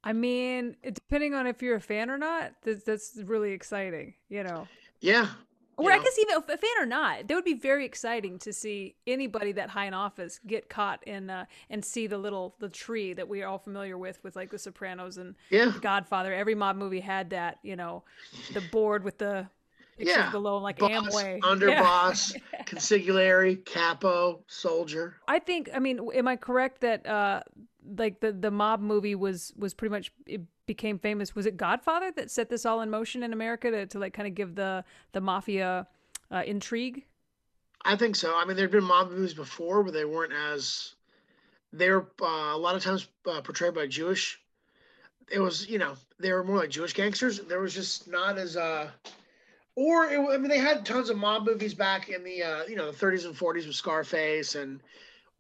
I 0.04 0.14
mean, 0.14 0.76
depending 0.84 1.34
on 1.34 1.46
if 1.46 1.62
you're 1.62 1.76
a 1.76 1.82
fan 1.82 2.10
or 2.10 2.18
not, 2.18 2.54
that's, 2.64 2.84
that's 2.84 3.20
really 3.24 3.52
exciting. 3.52 4.16
You 4.30 4.44
know. 4.44 4.68
Yeah. 5.00 5.28
Or 5.78 5.92
I 5.92 5.98
guess 5.98 6.18
even 6.20 6.36
if 6.38 6.44
a 6.50 6.58
fan 6.58 6.70
or 6.80 6.86
not, 6.86 7.28
that 7.28 7.34
would 7.34 7.46
be 7.46 7.54
very 7.56 7.86
exciting 7.86 8.38
to 8.40 8.54
see 8.54 8.96
anybody 9.08 9.52
that 9.54 9.70
high 9.70 9.86
in 9.86 9.94
office 9.94 10.40
get 10.46 10.70
caught 10.70 11.04
in 11.08 11.30
uh, 11.30 11.46
and 11.70 11.84
see 11.84 12.06
the 12.08 12.18
little 12.18 12.56
the 12.60 12.70
tree 12.70 13.14
that 13.14 13.28
we 13.28 13.42
are 13.42 13.48
all 13.48 13.58
familiar 13.58 13.98
with, 13.98 14.24
with 14.24 14.36
like 14.36 14.52
The 14.52 14.60
Sopranos 14.60 15.18
and 15.18 15.36
Yeah. 15.50 15.74
Godfather. 15.82 16.34
Every 16.34 16.56
mob 16.56 16.76
movie 16.76 17.00
had 17.00 17.32
that, 17.32 17.58
you 17.64 17.76
know, 17.76 18.04
the 18.54 18.62
board 18.62 19.04
with 19.04 19.18
the 19.18 19.48
Yeah. 19.98 20.30
below, 20.30 20.58
like 20.60 20.80
Boss, 20.80 20.92
Amway, 20.92 21.40
Yeah. 21.42 21.50
underboss, 21.52 22.36
consigliere, 22.66 23.64
capo, 23.66 24.44
soldier. 24.48 25.16
I 25.28 25.40
think. 25.40 25.70
I 25.74 25.80
mean, 25.80 26.00
am 26.14 26.28
I 26.28 26.36
correct 26.36 26.82
that 26.82 27.06
uh, 27.08 27.42
like 27.98 28.20
the 28.20 28.32
the 28.32 28.52
mob 28.52 28.82
movie 28.82 29.16
was 29.16 29.54
was 29.58 29.74
pretty 29.74 29.92
much 29.92 30.12
it 30.26 30.42
became 30.66 31.00
famous? 31.00 31.36
Was 31.36 31.46
it 31.46 31.58
Godfather 31.58 32.12
that 32.12 32.32
set 32.32 32.50
this 32.50 32.66
all 32.66 32.82
in 32.82 32.90
motion 32.90 33.24
in 33.24 33.34
America 33.34 33.72
to 33.72 33.86
to 33.88 34.00
like 34.00 34.14
kind 34.14 34.28
of 34.28 34.36
give 34.36 34.56
the 34.56 34.84
the 35.14 35.22
mafia 35.22 35.88
uh, 36.32 36.44
intrigue? 36.46 37.06
I 37.84 37.96
think 37.96 38.16
so. 38.16 38.36
I 38.36 38.46
mean, 38.46 38.56
there'd 38.58 38.72
been 38.72 38.84
mob 38.84 39.10
movies 39.12 39.34
before, 39.34 39.84
but 39.84 39.94
they 39.94 40.06
weren't 40.06 40.34
as. 40.34 40.94
They 41.74 41.90
were 41.90 42.08
uh, 42.22 42.54
a 42.54 42.58
lot 42.58 42.76
of 42.76 42.84
times 42.84 43.08
uh, 43.26 43.42
portrayed 43.42 43.74
by 43.74 43.88
Jewish. 43.88 44.40
It 45.32 45.40
was, 45.40 45.68
you 45.70 45.80
know, 45.80 45.96
they 46.20 46.32
were 46.34 46.44
more 46.44 46.58
like 46.58 46.70
Jewish 46.70 46.94
gangsters. 46.94 47.40
There 47.40 47.60
was 47.62 47.74
just 47.74 48.08
not 48.08 48.38
as. 48.38 48.58
uh 48.58 48.92
Or 49.76 50.06
it, 50.06 50.20
I 50.20 50.38
mean, 50.38 50.50
they 50.50 50.60
had 50.60 50.86
tons 50.86 51.10
of 51.10 51.18
mob 51.18 51.46
movies 51.46 51.74
back 51.74 52.10
in 52.10 52.24
the, 52.24 52.44
uh, 52.44 52.64
you 52.66 52.76
know, 52.76 52.92
the 52.92 52.98
30s 52.98 53.26
and 53.26 53.36
40s 53.36 53.66
with 53.68 53.76
Scarface 53.76 54.56
and 54.56 54.82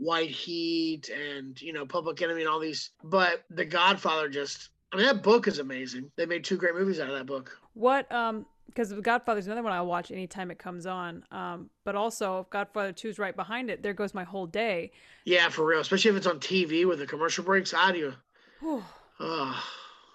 White 0.01 0.31
Heat 0.31 1.09
and 1.09 1.61
you 1.61 1.73
know 1.73 1.85
Public 1.85 2.21
Enemy 2.21 2.41
and 2.41 2.49
all 2.49 2.59
these. 2.59 2.89
But 3.03 3.43
The 3.49 3.65
Godfather 3.65 4.27
just. 4.27 4.69
I 4.93 4.97
mean, 4.97 5.05
that 5.05 5.23
book 5.23 5.47
is 5.47 5.59
amazing. 5.59 6.11
They 6.17 6.25
made 6.25 6.43
two 6.43 6.57
great 6.57 6.75
movies 6.75 6.99
out 6.99 7.07
of 7.07 7.15
that 7.15 7.25
book. 7.25 7.57
What 7.75 8.11
um 8.11 8.45
because 8.65 8.89
The 8.89 9.01
Godfather's 9.01 9.45
another 9.45 9.63
one 9.63 9.73
I 9.73 9.81
watch 9.81 10.11
anytime 10.11 10.49
it 10.49 10.57
comes 10.57 10.85
on. 10.85 11.23
Um, 11.31 11.69
but 11.83 11.95
also 11.95 12.39
if 12.39 12.49
Godfather 12.49 12.91
Two 12.91 13.09
is 13.09 13.19
right 13.19 13.35
behind 13.35 13.69
it, 13.69 13.83
there 13.83 13.93
goes 13.93 14.13
my 14.13 14.23
whole 14.23 14.47
day. 14.47 14.91
Yeah, 15.23 15.49
for 15.49 15.65
real. 15.65 15.79
Especially 15.81 16.11
if 16.11 16.17
it's 16.17 16.27
on 16.27 16.39
TV 16.39 16.85
with 16.87 16.99
the 16.99 17.05
commercial 17.05 17.43
breaks. 17.43 17.71
How 17.71 17.91
do 17.91 17.99
you? 17.99 18.13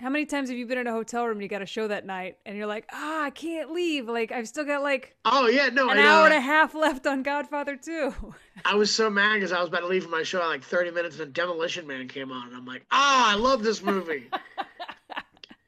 How 0.01 0.11
many 0.11 0.27
times 0.27 0.51
have 0.51 0.59
you 0.59 0.67
been 0.67 0.77
in 0.77 0.87
a 0.87 0.93
hotel 0.93 1.25
room 1.25 1.39
and 1.39 1.43
you 1.43 1.49
got 1.49 1.63
a 1.63 1.67
show 1.67 1.89
that 1.89 2.05
night 2.05 2.37
and 2.45 2.57
you're 2.57 2.67
like, 2.67 2.87
ah, 2.93 3.25
I 3.25 3.31
can't 3.31 3.73
leave. 3.73 4.09
Like 4.09 4.31
I've 4.31 4.47
still 4.47 4.65
got 4.65 4.83
like 4.83 5.17
Oh 5.25 5.47
yeah, 5.47 5.69
no, 5.71 5.89
an 5.89 5.99
hour 5.99 6.27
and 6.27 6.35
a 6.35 6.41
half 6.41 6.75
left 6.75 7.07
on 7.07 7.23
Godfather 7.23 7.77
Two. 7.77 8.15
I 8.65 8.75
was 8.75 8.95
so 8.95 9.09
mad 9.09 9.35
because 9.35 9.53
I 9.53 9.61
was 9.61 9.69
about 9.69 9.81
to 9.81 9.87
leave 9.87 10.05
for 10.05 10.11
my 10.11 10.23
show 10.23 10.43
at 10.43 10.49
like 10.49 10.63
30 10.63 10.91
minutes 10.91 11.19
and 11.19 11.33
Demolition 11.33 11.87
Man 11.87 12.09
came 12.09 12.31
on. 12.31 12.49
And 12.49 12.57
I'm 12.57 12.67
like, 12.67 12.85
ah, 12.91 13.33
I 13.33 13.37
love 13.37 13.63
this 13.63 13.83
movie. 13.83 14.29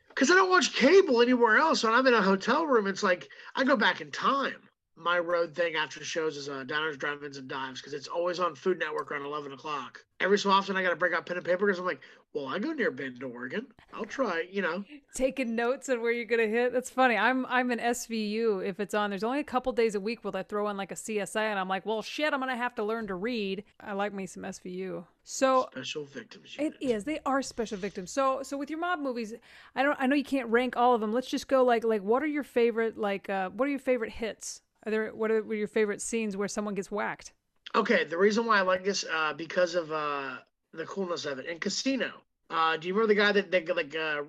Because 0.09 0.33
I 0.33 0.35
don't 0.35 0.51
watch 0.51 0.75
cable 0.75 1.23
anywhere 1.23 1.59
else. 1.59 1.85
When 1.85 1.93
I'm 1.93 2.05
in 2.09 2.13
a 2.13 2.21
hotel 2.21 2.67
room, 2.67 2.89
it's 2.89 3.05
like 3.05 3.29
I 3.55 3.63
go 3.63 3.77
back 3.77 4.01
in 4.01 4.11
time. 4.11 4.57
My 4.99 5.19
road 5.19 5.55
thing 5.55 5.77
after 5.77 6.03
shows 6.03 6.37
is 6.37 6.49
uh, 6.49 6.65
Diners, 6.65 6.97
Drive-Ins, 6.97 7.37
and 7.37 7.47
Dives 7.49 7.81
because 7.81 7.95
it's 7.95 8.09
always 8.09 8.41
on 8.41 8.55
Food 8.55 8.79
Network 8.79 9.11
around 9.13 9.25
11 9.25 9.53
o'clock. 9.53 10.05
Every 10.21 10.39
so 10.39 10.51
often, 10.51 10.77
I 10.77 10.83
got 10.83 10.91
to 10.91 10.97
break 10.97 11.13
out 11.13 11.25
pen 11.27 11.37
and 11.37 11.47
paper 11.47 11.67
because 11.67 11.79
I'm 11.79 11.87
like, 11.87 12.01
well, 12.35 12.47
I 12.47 12.59
go 12.59 12.73
near 12.73 12.91
Bend, 12.91 13.23
Oregon. 13.23 13.67
I'll 13.95 14.05
try, 14.05 14.45
you 14.51 14.61
know. 14.61 14.85
Taking 15.15 15.55
notes 15.57 15.89
on 15.89 16.03
where 16.03 16.13
you're 16.13 16.25
gonna 16.27 16.47
hit. 16.47 16.73
That's 16.73 16.91
funny. 16.91 17.17
I'm 17.17 17.47
I'm 17.47 17.71
an 17.71 17.79
SVU 17.79 18.65
if 18.67 18.81
it's 18.81 18.93
on. 18.93 19.09
There's 19.11 19.25
only 19.25 19.41
a 19.41 19.45
couple 19.45 19.73
days 19.73 19.95
a 19.95 20.01
week 20.01 20.23
where 20.23 20.37
I 20.37 20.43
throw 20.43 20.67
on 20.67 20.77
like 20.77 20.93
a 20.93 20.95
CSI 20.95 21.37
and 21.41 21.59
I'm 21.59 21.69
like, 21.69 21.87
well 21.87 22.03
shit, 22.03 22.35
I'm 22.35 22.41
gonna 22.41 22.55
have 22.57 22.75
to 22.75 22.85
learn 22.85 23.07
to 23.07 23.15
read. 23.15 23.65
I 23.81 23.95
like 23.95 24.13
me 24.13 24.27
some 24.27 24.43
SVU. 24.43 25.05
So 25.25 25.69
Special 25.73 26.05
victims. 26.05 26.55
It 26.59 26.75
Unit. 26.81 26.97
is. 26.99 27.05
They 27.05 27.19
are 27.25 27.41
special 27.41 27.79
victims. 27.79 28.11
So 28.11 28.43
so 28.43 28.59
with 28.59 28.69
your 28.69 28.79
mob 28.79 29.01
movies, 29.01 29.33
I 29.75 29.83
don't 29.83 29.97
I 29.99 30.07
know 30.07 30.15
you 30.15 30.23
can't 30.25 30.49
rank 30.49 30.77
all 30.77 30.95
of 30.95 31.01
them. 31.01 31.13
Let's 31.15 31.31
just 31.31 31.49
go 31.49 31.65
like 31.65 31.83
like 31.83 32.03
what 32.03 32.23
are 32.23 32.27
your 32.27 32.45
favorite 32.45 32.99
like 32.99 33.31
uh 33.31 33.49
what 33.51 33.67
are 33.67 33.71
your 33.71 33.79
favorite 33.81 34.13
hits? 34.13 34.61
Are 34.89 34.91
there 34.91 35.15
what 35.15 35.31
are, 35.31 35.43
what 35.43 35.53
are 35.53 35.57
your 35.57 35.69
favorite 35.69 36.01
scenes 36.01 36.35
where 36.35 36.49
someone 36.49 36.75
gets 36.75 36.91
whacked? 36.91 37.35
Okay, 37.75 38.05
the 38.05 38.17
reason 38.17 38.47
why 38.47 38.57
I 38.57 38.63
like 38.63 38.85
this 38.85 39.05
uh, 39.05 39.35
because 39.35 39.75
of 39.75 39.93
uh, 39.93 40.37
the 40.73 40.87
coolness 40.87 41.27
of 41.27 41.39
it. 41.39 41.45
In 41.45 41.59
Casino, 41.59 42.11
uh, 42.49 42.79
do 42.79 42.89
you 42.89 42.95
remember 42.95 43.13
the 43.13 43.21
guy 43.21 43.33
that, 43.33 43.51
that 43.51 43.77
like 43.77 43.95
uh, 43.95 44.23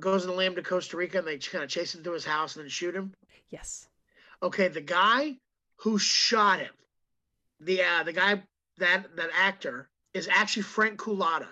goes 0.00 0.24
in 0.24 0.30
the 0.30 0.36
lamb 0.36 0.56
to 0.56 0.62
Costa 0.62 0.98
Rica 0.98 1.16
and 1.16 1.26
they 1.26 1.38
kind 1.38 1.64
of 1.64 1.70
chase 1.70 1.94
him 1.94 2.02
through 2.02 2.12
his 2.12 2.26
house 2.26 2.54
and 2.54 2.64
then 2.64 2.68
shoot 2.68 2.94
him? 2.94 3.14
Yes. 3.48 3.88
Okay, 4.42 4.68
the 4.68 4.82
guy 4.82 5.36
who 5.76 5.96
shot 5.96 6.58
him, 6.58 6.74
the 7.60 7.82
uh, 7.82 8.02
the 8.02 8.12
guy 8.12 8.42
that 8.76 9.16
that 9.16 9.30
actor 9.34 9.88
is 10.12 10.28
actually 10.30 10.64
Frank 10.64 11.00
Cullotta. 11.00 11.48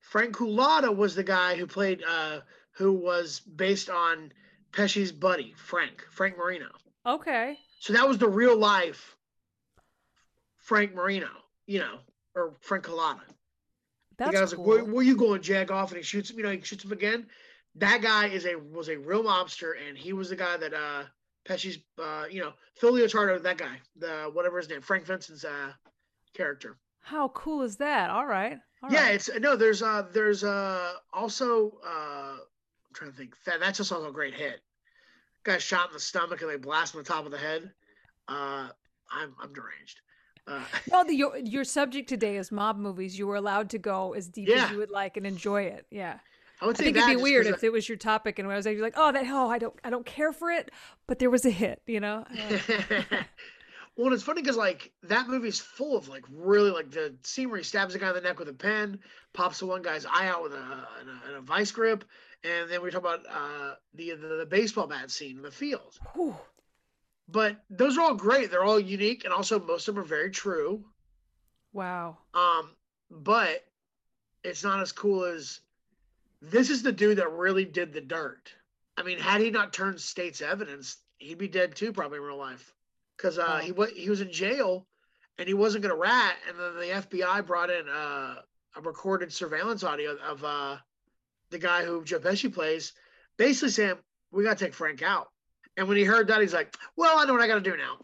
Frank 0.00 0.34
Cullotta 0.34 0.96
was 0.96 1.14
the 1.14 1.24
guy 1.24 1.56
who 1.56 1.66
played 1.66 2.02
uh, 2.08 2.40
who 2.70 2.94
was 2.94 3.40
based 3.40 3.90
on 3.90 4.32
Pesci's 4.72 5.12
buddy 5.12 5.52
Frank 5.58 6.06
Frank 6.10 6.38
Marino. 6.38 6.70
Okay. 7.04 7.58
So 7.82 7.94
that 7.94 8.06
was 8.06 8.16
the 8.16 8.28
real 8.28 8.56
life 8.56 9.16
Frank 10.58 10.94
Marino, 10.94 11.26
you 11.66 11.80
know, 11.80 11.98
or 12.36 12.54
Frank 12.60 12.84
Cullotta. 12.84 13.22
That's 14.16 14.30
the 14.30 14.38
guy's 14.38 14.54
cool. 14.54 14.64
like, 14.64 14.84
where, 14.84 14.94
where 14.94 15.02
you 15.02 15.16
going, 15.16 15.42
jag 15.42 15.72
off? 15.72 15.90
And 15.90 15.96
he 15.96 16.04
shoots 16.04 16.30
him, 16.30 16.38
you 16.38 16.44
know, 16.44 16.52
he 16.52 16.60
shoots 16.60 16.84
him 16.84 16.92
again. 16.92 17.26
That 17.74 18.00
guy 18.00 18.28
is 18.28 18.46
a 18.46 18.54
was 18.54 18.88
a 18.88 18.96
real 18.96 19.24
mobster, 19.24 19.72
and 19.84 19.98
he 19.98 20.12
was 20.12 20.28
the 20.30 20.36
guy 20.36 20.56
that 20.58 20.72
uh 20.72 21.02
Pesci's 21.44 21.78
uh, 22.00 22.26
you 22.30 22.40
know, 22.40 22.52
Phil 22.76 22.92
Leotardo, 22.92 23.42
that 23.42 23.58
guy, 23.58 23.80
the 23.96 24.30
whatever 24.32 24.58
his 24.58 24.68
name, 24.68 24.80
Frank 24.80 25.04
Vincent's 25.04 25.44
uh 25.44 25.72
character. 26.34 26.78
How 27.00 27.30
cool 27.30 27.62
is 27.62 27.78
that? 27.78 28.10
All 28.10 28.26
right. 28.26 28.60
All 28.84 28.92
yeah, 28.92 29.06
right. 29.06 29.14
it's 29.16 29.28
no. 29.40 29.56
There's 29.56 29.82
uh 29.82 30.06
there's 30.12 30.44
uh 30.44 30.92
also 31.12 31.80
uh 31.84 32.36
I'm 32.36 32.94
trying 32.94 33.10
to 33.10 33.16
think 33.16 33.34
that 33.44 33.58
that's 33.58 33.78
just 33.78 33.90
also 33.90 34.08
a 34.08 34.12
great 34.12 34.34
hit. 34.34 34.60
Guy 35.44 35.58
shot 35.58 35.88
in 35.88 35.94
the 35.94 36.00
stomach 36.00 36.40
and 36.42 36.50
they 36.50 36.56
blast 36.56 36.94
him 36.94 36.98
on 36.98 37.04
the 37.04 37.08
top 37.08 37.24
of 37.24 37.32
the 37.32 37.38
head. 37.38 37.70
Uh, 38.28 38.68
I'm 39.10 39.34
I'm 39.40 39.52
deranged. 39.52 40.00
Uh, 40.46 40.62
No, 40.90 41.04
the, 41.04 41.14
your 41.14 41.36
your 41.36 41.64
subject 41.64 42.08
today 42.08 42.36
is 42.36 42.52
mob 42.52 42.78
movies. 42.78 43.18
You 43.18 43.26
were 43.26 43.36
allowed 43.36 43.70
to 43.70 43.78
go 43.78 44.12
as 44.14 44.28
deep 44.28 44.48
as 44.48 44.70
you 44.70 44.78
would 44.78 44.90
like 44.90 45.16
and 45.16 45.26
enjoy 45.26 45.62
it. 45.62 45.86
Yeah. 45.90 46.18
I 46.60 46.66
would 46.66 46.80
I 46.80 46.84
think 46.84 46.96
it'd 46.96 47.08
be 47.08 47.20
weird 47.20 47.46
if 47.46 47.64
it 47.64 47.72
was 47.72 47.88
your 47.88 47.98
topic 47.98 48.38
and 48.38 48.50
I 48.50 48.54
was 48.54 48.66
like, 48.66 48.78
like, 48.78 48.94
oh, 48.96 49.10
that 49.10 49.24
oh, 49.26 49.48
I 49.50 49.58
don't, 49.58 49.74
I 49.82 49.90
don't 49.90 50.06
care 50.06 50.32
for 50.32 50.48
it, 50.48 50.70
but 51.08 51.18
there 51.18 51.28
was 51.28 51.44
a 51.44 51.50
hit, 51.50 51.82
you 51.86 51.98
know. 51.98 52.24
Yeah. 52.34 53.24
Well, 53.96 54.06
and 54.06 54.14
it's 54.14 54.22
funny 54.22 54.40
because 54.40 54.56
like 54.56 54.90
that 55.02 55.28
movie's 55.28 55.60
full 55.60 55.96
of 55.96 56.08
like 56.08 56.24
really 56.30 56.70
like 56.70 56.90
the 56.90 57.14
scene 57.22 57.50
where 57.50 57.58
he 57.58 57.64
stabs 57.64 57.94
a 57.94 57.98
guy 57.98 58.08
in 58.08 58.14
the 58.14 58.20
neck 58.22 58.38
with 58.38 58.48
a 58.48 58.54
pen, 58.54 58.98
pops 59.34 59.58
the 59.58 59.66
one 59.66 59.82
guy's 59.82 60.06
eye 60.06 60.28
out 60.28 60.42
with 60.42 60.54
a, 60.54 60.56
a, 60.56 61.38
a 61.38 61.40
vice 61.42 61.70
grip, 61.70 62.04
and 62.42 62.70
then 62.70 62.82
we 62.82 62.90
talk 62.90 63.00
about 63.00 63.20
uh, 63.30 63.74
the, 63.94 64.12
the 64.12 64.36
the 64.36 64.46
baseball 64.46 64.86
bat 64.86 65.10
scene 65.10 65.36
in 65.36 65.42
the 65.42 65.50
field. 65.50 65.98
Whew. 66.14 66.36
But 67.28 67.62
those 67.70 67.98
are 67.98 68.02
all 68.02 68.14
great. 68.14 68.50
They're 68.50 68.64
all 68.64 68.80
unique, 68.80 69.24
and 69.24 69.32
also 69.32 69.60
most 69.60 69.88
of 69.88 69.94
them 69.94 70.04
are 70.04 70.06
very 70.06 70.30
true. 70.30 70.84
Wow. 71.72 72.18
Um, 72.34 72.70
but 73.10 73.64
it's 74.42 74.64
not 74.64 74.80
as 74.80 74.92
cool 74.92 75.24
as 75.24 75.60
this 76.40 76.70
is 76.70 76.82
the 76.82 76.92
dude 76.92 77.18
that 77.18 77.30
really 77.30 77.64
did 77.64 77.92
the 77.92 78.00
dirt. 78.00 78.52
I 78.96 79.02
mean, 79.02 79.18
had 79.18 79.40
he 79.40 79.50
not 79.50 79.72
turned 79.72 80.00
state's 80.00 80.40
evidence, 80.42 80.98
he'd 81.18 81.38
be 81.38 81.48
dead 81.48 81.74
too, 81.74 81.92
probably 81.92 82.18
in 82.18 82.24
real 82.24 82.36
life. 82.36 82.74
Because 83.16 83.38
uh, 83.38 83.58
he 83.58 83.72
was 83.72 83.90
he 83.90 84.10
was 84.10 84.20
in 84.20 84.32
jail, 84.32 84.86
and 85.38 85.46
he 85.46 85.54
wasn't 85.54 85.82
gonna 85.82 85.96
rat, 85.96 86.36
and 86.48 86.58
then 86.58 86.74
the 86.76 86.94
FBI 87.06 87.46
brought 87.46 87.70
in 87.70 87.88
uh, 87.88 88.36
a 88.76 88.80
recorded 88.80 89.32
surveillance 89.32 89.84
audio 89.84 90.16
of 90.26 90.42
uh, 90.44 90.76
the 91.50 91.58
guy 91.58 91.84
who 91.84 92.04
Joe 92.04 92.18
Pesci 92.18 92.52
plays, 92.52 92.92
basically 93.36 93.70
saying, 93.70 93.94
"We 94.30 94.44
gotta 94.44 94.64
take 94.64 94.74
Frank 94.74 95.02
out." 95.02 95.28
And 95.76 95.88
when 95.88 95.96
he 95.96 96.04
heard 96.04 96.28
that, 96.28 96.40
he's 96.40 96.52
like, 96.54 96.76
"Well, 96.96 97.18
I 97.18 97.24
know 97.24 97.32
what 97.32 97.42
I 97.42 97.46
gotta 97.46 97.60
do 97.60 97.76
now." 97.76 97.98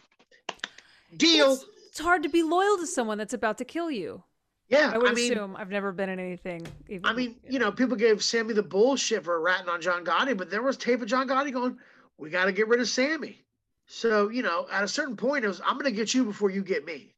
Deal. 1.17 1.55
It's, 1.55 1.65
it's 1.89 1.99
hard 1.99 2.23
to 2.23 2.29
be 2.29 2.43
loyal 2.43 2.77
to 2.79 2.87
someone 2.87 3.19
that's 3.19 3.35
about 3.35 3.59
to 3.59 3.65
kill 3.65 3.91
you. 3.91 4.23
yeah, 4.69 4.91
I 4.95 4.99
would 4.99 5.11
I 5.11 5.15
mean, 5.15 5.33
assume. 5.33 5.57
I've 5.57 5.71
never 5.71 5.91
been 5.91 6.11
in 6.11 6.19
anything. 6.19 6.67
Even, 6.89 7.07
I 7.07 7.13
mean, 7.15 7.37
you 7.49 7.59
know, 7.59 7.73
people 7.73 7.97
gave 7.97 8.23
Sammy 8.23 8.53
the 8.53 8.63
bullshit 8.63 9.25
for 9.25 9.41
ratting 9.41 9.69
on 9.69 9.81
John 9.81 10.05
Gotti, 10.05 10.37
but 10.37 10.51
there 10.51 10.63
was 10.63 10.77
tape 10.77 11.01
of 11.01 11.09
John 11.09 11.27
Gotti 11.29 11.53
going, 11.53 11.79
"We 12.19 12.31
got 12.31 12.45
to 12.45 12.53
get 12.53 12.69
rid 12.69 12.81
of 12.81 12.89
Sammy." 12.89 13.43
So 13.89 14.29
you 14.29 14.43
know, 14.43 14.67
at 14.71 14.85
a 14.85 14.89
certain 14.89 15.17
point, 15.17 15.45
it 15.45 15.49
was, 15.49 15.61
"I'm 15.65 15.75
going 15.75 15.87
to 15.87 15.97
get 15.97 16.15
you 16.15 16.25
before 16.25 16.51
you 16.51 16.63
get 16.63 16.85
me." 16.85 17.15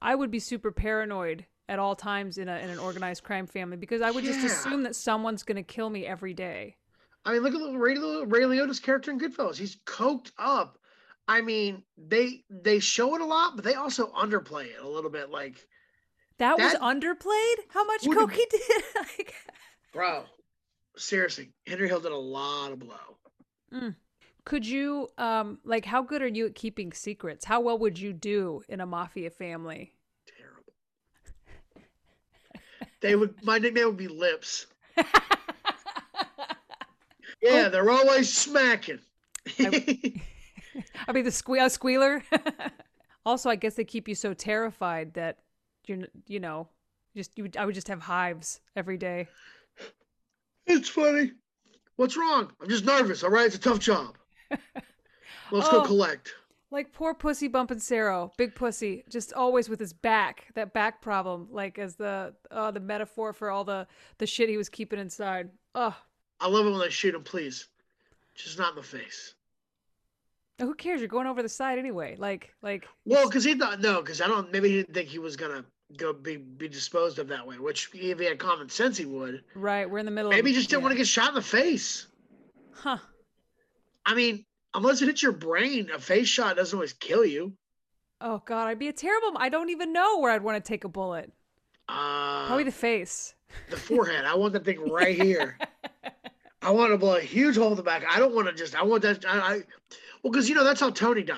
I 0.00 0.14
would 0.14 0.30
be 0.30 0.38
super 0.38 0.72
paranoid 0.72 1.46
at 1.68 1.78
all 1.78 1.96
times 1.96 2.38
in 2.38 2.48
a 2.48 2.56
in 2.58 2.70
an 2.70 2.78
organized 2.78 3.24
crime 3.24 3.46
family 3.46 3.76
because 3.76 4.00
I 4.00 4.10
would 4.10 4.24
just 4.24 4.44
assume 4.44 4.84
that 4.84 4.96
someone's 4.96 5.42
going 5.42 5.56
to 5.56 5.62
kill 5.62 5.90
me 5.90 6.06
every 6.06 6.32
day. 6.32 6.76
I 7.24 7.32
mean, 7.32 7.42
look 7.42 7.54
at 7.54 7.78
Ray, 7.78 7.94
Ray 7.94 8.42
Liotta's 8.42 8.80
character 8.80 9.10
in 9.10 9.18
Goodfellas. 9.18 9.56
He's 9.56 9.76
coked 9.84 10.32
up. 10.38 10.78
I 11.26 11.40
mean, 11.40 11.82
they 11.96 12.44
they 12.48 12.78
show 12.78 13.14
it 13.16 13.20
a 13.20 13.24
lot, 13.24 13.56
but 13.56 13.64
they 13.64 13.74
also 13.74 14.12
underplay 14.12 14.66
it 14.66 14.80
a 14.80 14.88
little 14.88 15.10
bit. 15.10 15.30
Like, 15.30 15.66
That, 16.38 16.58
was 16.58 16.74
underplayed. 16.74 17.64
How 17.68 17.84
much 17.84 18.04
coke 18.04 18.32
he 18.32 18.46
did? 18.48 18.82
like, 18.96 19.34
bro, 19.92 20.24
seriously, 20.96 21.50
Henry 21.66 21.88
Hill 21.88 22.00
did 22.00 22.12
a 22.12 22.16
lot 22.16 22.72
of 22.72 22.78
blow. 22.78 23.18
Mm. 23.72 23.94
Could 24.44 24.66
you 24.66 25.08
um 25.18 25.58
like 25.64 25.84
how 25.84 26.02
good 26.02 26.22
are 26.22 26.26
you 26.28 26.46
at 26.46 26.54
keeping 26.54 26.92
secrets? 26.92 27.44
How 27.44 27.60
well 27.60 27.78
would 27.78 27.98
you 27.98 28.12
do 28.12 28.62
in 28.68 28.80
a 28.80 28.86
mafia 28.86 29.30
family? 29.30 29.94
Terrible. 30.38 30.72
They 33.00 33.16
would. 33.16 33.34
My 33.44 33.58
nickname 33.58 33.86
would 33.86 33.96
be 33.96 34.08
Lips. 34.08 34.66
Yeah, 37.42 37.68
they're 37.68 37.90
always 37.90 38.32
smacking. 38.32 39.00
I 39.58 39.70
mean, 39.70 40.22
the 41.24 41.30
squealer. 41.68 42.22
also, 43.26 43.50
I 43.50 43.56
guess 43.56 43.74
they 43.74 43.84
keep 43.84 44.06
you 44.06 44.14
so 44.14 44.32
terrified 44.32 45.14
that 45.14 45.38
you're, 45.86 45.98
you 46.28 46.38
know, 46.38 46.68
just 47.16 47.36
you. 47.36 47.42
would- 47.44 47.56
I 47.56 47.66
would 47.66 47.74
just 47.74 47.88
have 47.88 48.00
hives 48.00 48.60
every 48.76 48.96
day. 48.96 49.26
It's 50.66 50.88
funny. 50.88 51.32
What's 51.96 52.16
wrong? 52.16 52.52
I'm 52.60 52.68
just 52.68 52.84
nervous. 52.84 53.24
All 53.24 53.30
right, 53.30 53.46
it's 53.46 53.56
a 53.56 53.60
tough 53.60 53.80
job. 53.80 54.16
Let's 55.50 55.68
go 55.68 55.80
Oh. 55.82 55.84
collect. 55.84 56.34
Like 56.70 56.92
poor 56.92 57.12
pussy 57.12 57.48
Bonpensiero, 57.50 58.34
big 58.38 58.54
pussy, 58.54 59.04
just 59.10 59.34
always 59.34 59.68
with 59.68 59.78
his 59.78 59.92
back, 59.92 60.46
that 60.54 60.72
back 60.72 61.02
problem, 61.02 61.48
like 61.50 61.78
as 61.78 61.96
the 61.96 62.34
uh, 62.50 62.70
the 62.70 62.80
metaphor 62.80 63.34
for 63.34 63.50
all 63.50 63.62
the 63.64 63.86
the 64.16 64.26
shit 64.26 64.48
he 64.48 64.56
was 64.56 64.70
keeping 64.70 64.98
inside. 64.98 65.50
Oh, 65.74 65.94
I 66.40 66.48
love 66.48 66.66
it 66.66 66.70
when 66.70 66.80
they 66.80 66.88
shoot 66.88 67.14
him. 67.14 67.22
Please, 67.24 67.68
just 68.34 68.58
not 68.58 68.70
in 68.70 68.76
the 68.76 68.82
face. 68.82 69.34
who 70.58 70.74
cares? 70.74 71.00
You're 71.02 71.08
going 71.08 71.26
over 71.26 71.42
the 71.42 71.48
side 71.48 71.78
anyway. 71.78 72.16
Like, 72.18 72.54
like, 72.62 72.88
Well, 73.04 73.28
because 73.28 73.44
he 73.44 73.54
thought 73.54 73.80
no, 73.80 74.00
because 74.00 74.22
I 74.22 74.26
don't. 74.26 74.50
Maybe 74.50 74.70
he 74.70 74.76
didn't 74.76 74.94
think 74.94 75.10
he 75.10 75.18
was 75.18 75.36
gonna 75.36 75.66
go 75.98 76.14
be 76.14 76.38
be 76.38 76.68
disposed 76.68 77.18
of 77.18 77.28
that 77.28 77.46
way. 77.46 77.58
Which 77.58 77.90
if 77.92 78.18
he 78.18 78.24
had 78.24 78.38
common 78.38 78.70
sense, 78.70 78.96
he 78.96 79.04
would. 79.04 79.44
right, 79.54 79.90
we're 79.90 79.98
in 79.98 80.06
the 80.06 80.10
middle. 80.10 80.30
Maybe 80.30 80.48
he 80.52 80.56
just 80.56 80.70
didn't 80.70 80.84
want 80.84 80.92
to 80.92 80.96
get 80.96 81.06
shot 81.06 81.28
in 81.28 81.34
the 81.34 81.42
face. 81.42 82.06
Huh? 82.72 82.96
I 84.04 84.14
mean, 84.14 84.44
unless 84.74 85.02
it 85.02 85.06
hits 85.06 85.22
your 85.22 85.32
brain, 85.32 85.90
a 85.94 85.98
face 85.98 86.28
shot 86.28 86.56
doesn't 86.56 86.76
always 86.76 86.92
kill 86.92 87.24
you. 87.24 87.52
Oh 88.20 88.42
God, 88.44 88.68
I'd 88.68 88.78
be 88.78 88.88
a 88.88 88.92
terrible. 88.92 89.32
I 89.36 89.48
don't 89.48 89.70
even 89.70 89.92
know 89.92 90.18
where 90.18 90.30
I'd 90.32 90.42
want 90.42 90.62
to 90.62 90.66
take 90.68 90.84
a 90.84 90.88
bullet. 90.88 91.32
Uh, 91.88 92.46
Probably 92.46 92.64
the 92.64 92.70
face. 92.72 93.34
the 93.70 93.76
forehead. 93.76 94.24
I 94.24 94.34
want 94.36 94.52
that 94.54 94.64
thing 94.64 94.88
right 94.90 95.20
here. 95.20 95.58
I 96.62 96.70
want 96.70 96.92
to 96.92 96.98
blow 96.98 97.16
a 97.16 97.20
huge 97.20 97.56
hole 97.56 97.70
in 97.70 97.76
the 97.76 97.82
back. 97.82 98.04
I 98.08 98.18
don't 98.18 98.34
want 98.34 98.46
to 98.48 98.54
just. 98.54 98.74
I 98.76 98.82
want 98.84 99.02
that. 99.02 99.24
I, 99.26 99.38
I 99.38 99.52
well, 100.22 100.30
because 100.32 100.48
you 100.48 100.54
know 100.54 100.62
that's 100.64 100.80
how 100.80 100.90
Tony 100.90 101.22
died. 101.24 101.36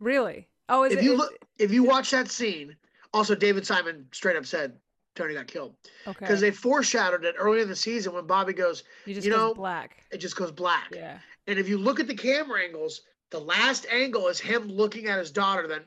Really? 0.00 0.48
Oh, 0.68 0.82
is 0.84 0.92
if 0.94 0.98
it? 0.98 1.04
you 1.04 1.12
is- 1.12 1.18
look, 1.18 1.32
if 1.58 1.70
you 1.72 1.84
watch 1.84 2.10
that 2.10 2.28
scene, 2.28 2.74
also 3.14 3.34
David 3.36 3.64
Simon 3.66 4.06
straight 4.10 4.36
up 4.36 4.44
said 4.46 4.76
Tony 5.14 5.34
got 5.34 5.46
killed 5.46 5.74
okay. 6.06 6.16
because 6.20 6.40
they 6.40 6.50
foreshadowed 6.50 7.24
it 7.24 7.34
early 7.38 7.60
in 7.60 7.68
the 7.68 7.76
season 7.76 8.14
when 8.14 8.26
Bobby 8.26 8.52
goes, 8.52 8.84
you 9.04 9.14
just 9.14 9.26
you 9.26 9.32
goes 9.32 9.38
know, 9.38 9.54
black. 9.54 10.04
it 10.10 10.18
just 10.18 10.36
goes 10.36 10.50
black. 10.50 10.88
Yeah. 10.92 11.18
And 11.46 11.58
if 11.58 11.68
you 11.68 11.76
look 11.76 12.00
at 12.00 12.06
the 12.06 12.14
camera 12.14 12.62
angles, 12.62 13.02
the 13.30 13.40
last 13.40 13.86
angle 13.90 14.28
is 14.28 14.40
him 14.40 14.68
looking 14.68 15.06
at 15.06 15.18
his 15.18 15.30
daughter. 15.30 15.66
Then, 15.66 15.82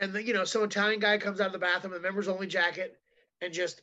and 0.00 0.12
then 0.12 0.26
you 0.26 0.32
know, 0.32 0.44
some 0.44 0.64
Italian 0.64 0.98
guy 0.98 1.18
comes 1.18 1.40
out 1.40 1.46
of 1.46 1.52
the 1.52 1.58
bathroom 1.58 1.92
the 1.92 2.00
members 2.00 2.28
only 2.28 2.46
jacket 2.46 2.98
and 3.40 3.52
just 3.52 3.82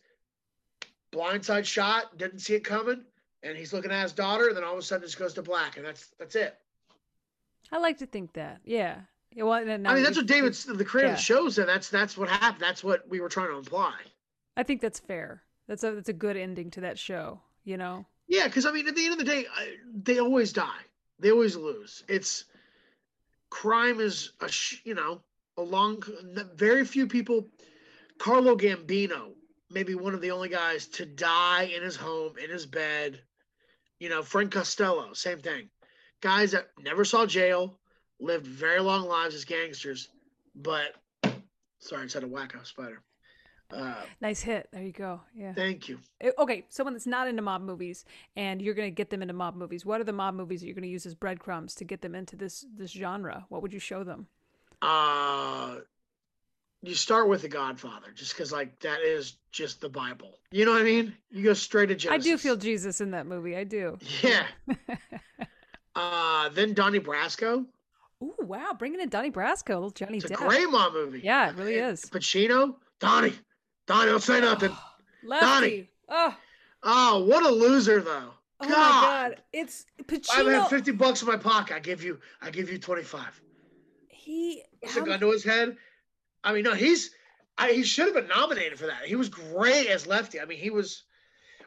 blindside 1.12 1.66
shot, 1.66 2.18
didn't 2.18 2.39
see 2.39 2.56
it 2.56 2.63
coming, 2.63 3.04
and 3.44 3.58
he's 3.58 3.74
looking 3.74 3.92
at 3.92 4.04
his 4.04 4.13
daughter. 4.13 4.48
And 4.48 4.58
then 4.58 4.63
all 4.63 4.74
of 4.74 4.80
a 4.80 4.82
sudden, 4.82 5.04
it 5.04 5.08
just 5.08 5.20
goes 5.20 5.34
to 5.36 5.42
black, 5.42 5.78
and 5.78 5.86
that's 5.86 6.08
that's 6.20 6.36
it. 6.36 6.58
I 7.72 7.78
like 7.78 7.98
to 8.00 8.06
think 8.06 8.34
that. 8.34 8.60
Yeah. 8.66 9.01
Yeah, 9.36 9.44
well, 9.44 9.54
I 9.54 9.63
mean, 9.63 9.84
that's 9.84 10.18
what 10.18 10.25
David, 10.25 10.54
the 10.54 10.84
creator 10.84 11.10
of 11.10 11.12
yeah. 11.12 11.16
the 11.16 11.22
show 11.22 11.50
said. 11.50 11.68
That's 11.68 11.89
that's 11.89 12.18
what 12.18 12.30
happened. 12.30 12.62
That's 12.62 12.84
what 12.84 13.08
we 13.08 13.20
were 13.20 13.30
trying 13.30 13.50
to 13.50 13.58
imply. 13.58 13.94
I 14.60 14.63
think 14.63 14.82
that's 14.82 15.00
fair. 15.00 15.42
That's 15.70 15.86
a 15.86 15.92
that's 15.92 16.10
a 16.10 16.13
good 16.13 16.36
ending 16.36 16.70
to 16.72 16.82
that 16.82 17.00
show. 17.00 17.39
You 17.63 17.78
know. 17.78 18.06
Yeah, 18.28 18.48
because 18.48 18.66
I 18.66 18.74
mean, 18.74 18.89
at 18.89 18.96
the 18.96 19.06
end 19.06 19.13
of 19.13 19.18
the 19.18 19.24
day, 19.24 19.46
I, 19.56 19.75
they 20.04 20.20
always 20.20 20.51
die. 20.51 20.84
They 21.18 21.32
always 21.32 21.56
lose. 21.56 22.04
It's 22.10 22.44
crime 23.50 24.01
is 24.01 24.34
a 24.42 24.50
you 24.84 24.96
know 24.96 25.22
a 25.58 25.62
long. 25.62 26.04
Very 26.56 26.84
few 26.84 27.08
people. 27.08 27.48
Carlo 28.18 28.58
Gambino, 28.58 29.32
maybe 29.72 29.96
one 29.96 30.13
of 30.13 30.20
the 30.20 30.32
only 30.32 30.50
guys 30.50 30.88
to 30.88 31.06
die 31.06 31.72
in 31.74 31.82
his 31.82 31.96
home 31.96 32.34
in 32.38 32.50
his 32.50 32.66
bed. 32.66 33.22
You 33.98 34.10
know, 34.10 34.24
Frank 34.24 34.51
Costello, 34.51 35.13
same 35.13 35.39
thing. 35.39 35.70
Guys 36.20 36.51
that 36.51 36.68
never 36.84 37.06
saw 37.06 37.25
jail, 37.25 37.80
lived 38.20 38.46
very 38.46 38.82
long 38.82 39.08
lives 39.08 39.36
as 39.36 39.46
gangsters, 39.46 40.10
but 40.54 40.96
sorry, 41.80 42.04
I 42.04 42.08
said 42.08 42.25
a 42.25 42.28
wacko 42.28 42.66
spider. 42.66 43.01
Uh, 43.72 43.94
Nice 44.22 44.42
hit. 44.42 44.68
There 44.72 44.82
you 44.84 44.92
go. 44.92 45.22
Yeah. 45.36 45.54
thank 45.54 45.88
you. 45.90 46.00
Eh, 46.22 46.32
Okay, 46.40 46.66
someone 46.70 46.94
that's 46.94 47.06
not 47.08 47.28
into 47.28 47.42
mob 47.42 47.62
movies, 47.62 48.04
and 48.36 48.62
you're 48.62 48.74
gonna 48.74 48.90
get 48.90 49.10
them 49.12 49.22
into 49.22 49.34
mob 49.34 49.56
movies. 49.56 49.86
What 49.86 50.02
are 50.02 50.04
the 50.06 50.14
mob 50.14 50.34
movies 50.36 50.62
that 50.62 50.66
you're 50.68 50.76
gonna 50.76 50.88
use 50.88 51.06
as 51.06 51.14
breadcrumbs 51.16 51.76
to 51.76 51.84
get 51.86 52.02
them 52.02 52.16
into 52.16 52.36
this 52.36 52.66
this 52.76 52.92
genre? 52.92 53.46
What 53.50 53.62
would 53.62 53.72
you 53.74 53.80
show 53.80 54.04
them? 54.04 54.28
uh 54.82 55.76
you 56.82 56.96
start 56.96 57.28
with 57.28 57.42
the 57.42 57.50
godfather 57.50 58.08
just 58.16 58.34
because 58.34 58.54
like 58.54 58.80
that 58.80 59.02
is 59.02 59.34
just 59.52 59.82
the 59.82 59.90
bible 59.90 60.40
you 60.52 60.64
know 60.64 60.72
what 60.72 60.80
i 60.80 60.86
mean 60.86 61.14
you 61.30 61.44
go 61.44 61.52
straight 61.54 61.88
to 61.88 61.96
genesis 61.96 62.26
I 62.26 62.30
do 62.32 62.38
feel 62.38 62.56
Jesus 62.56 63.02
in 63.02 63.12
that 63.12 63.26
movie. 63.26 63.58
I 63.58 63.66
do. 63.66 63.98
yeah 64.22 64.46
uh 65.96 66.50
then 66.50 66.74
donnie 66.74 67.00
brasco 67.00 67.66
Ooh, 68.22 68.34
wow! 68.40 68.74
Bringing 68.78 69.00
in 69.00 69.08
Donnie 69.08 69.32
Brasco, 69.32 69.70
little 69.70 69.92
Johnny 69.92 70.18
it's 70.18 70.26
a 70.26 70.34
Depp. 70.34 70.46
great 70.46 70.70
mom 70.70 70.92
movie 70.92 71.22
Yeah, 71.24 71.52
it 71.52 71.56
really 71.56 71.76
is. 71.76 72.02
pacino 72.02 72.76
donnie 73.00 73.32
donnie 73.89 74.10
don't 74.10 74.24
say 74.24 74.39
nothing 74.39 74.72
Lefty. 75.24 75.89
Oh, 76.08 76.36
oh 76.84 77.25
what 77.25 77.46
a 77.46 77.50
loser 77.50 78.01
though 78.01 78.31
oh 78.62 78.65
my 78.65 78.67
God! 78.67 79.36
It's 79.51 79.86
i 80.00 80.13
have 80.13 80.22
Pacino. 80.22 80.69
50 80.69 80.91
bucks 80.93 81.22
in 81.22 81.27
my 81.27 81.38
pocket 81.38 81.75
i 81.75 81.79
give 81.79 82.03
you 82.03 82.19
i 82.41 82.50
give 82.50 82.72
you 82.72 82.77
25 82.77 83.41
he. 84.08 84.63
puts 84.81 84.96
a 84.96 85.01
gun 85.01 85.19
to 85.19 85.31
his 85.31 85.43
head 85.43 85.75
i 86.43 86.53
mean 86.53 86.63
no 86.63 86.74
he's 86.74 87.12
I, 87.60 87.74
he 87.74 87.84
should 87.84 88.05
have 88.05 88.13
been 88.15 88.27
nominated 88.27 88.79
for 88.79 88.86
that. 88.86 89.03
He 89.05 89.15
was 89.15 89.27
great 89.27 89.88
as 89.88 90.08
Lefty. 90.08 90.39
I 90.39 90.46
mean, 90.46 90.58
he 90.58 90.69
was, 90.69 91.03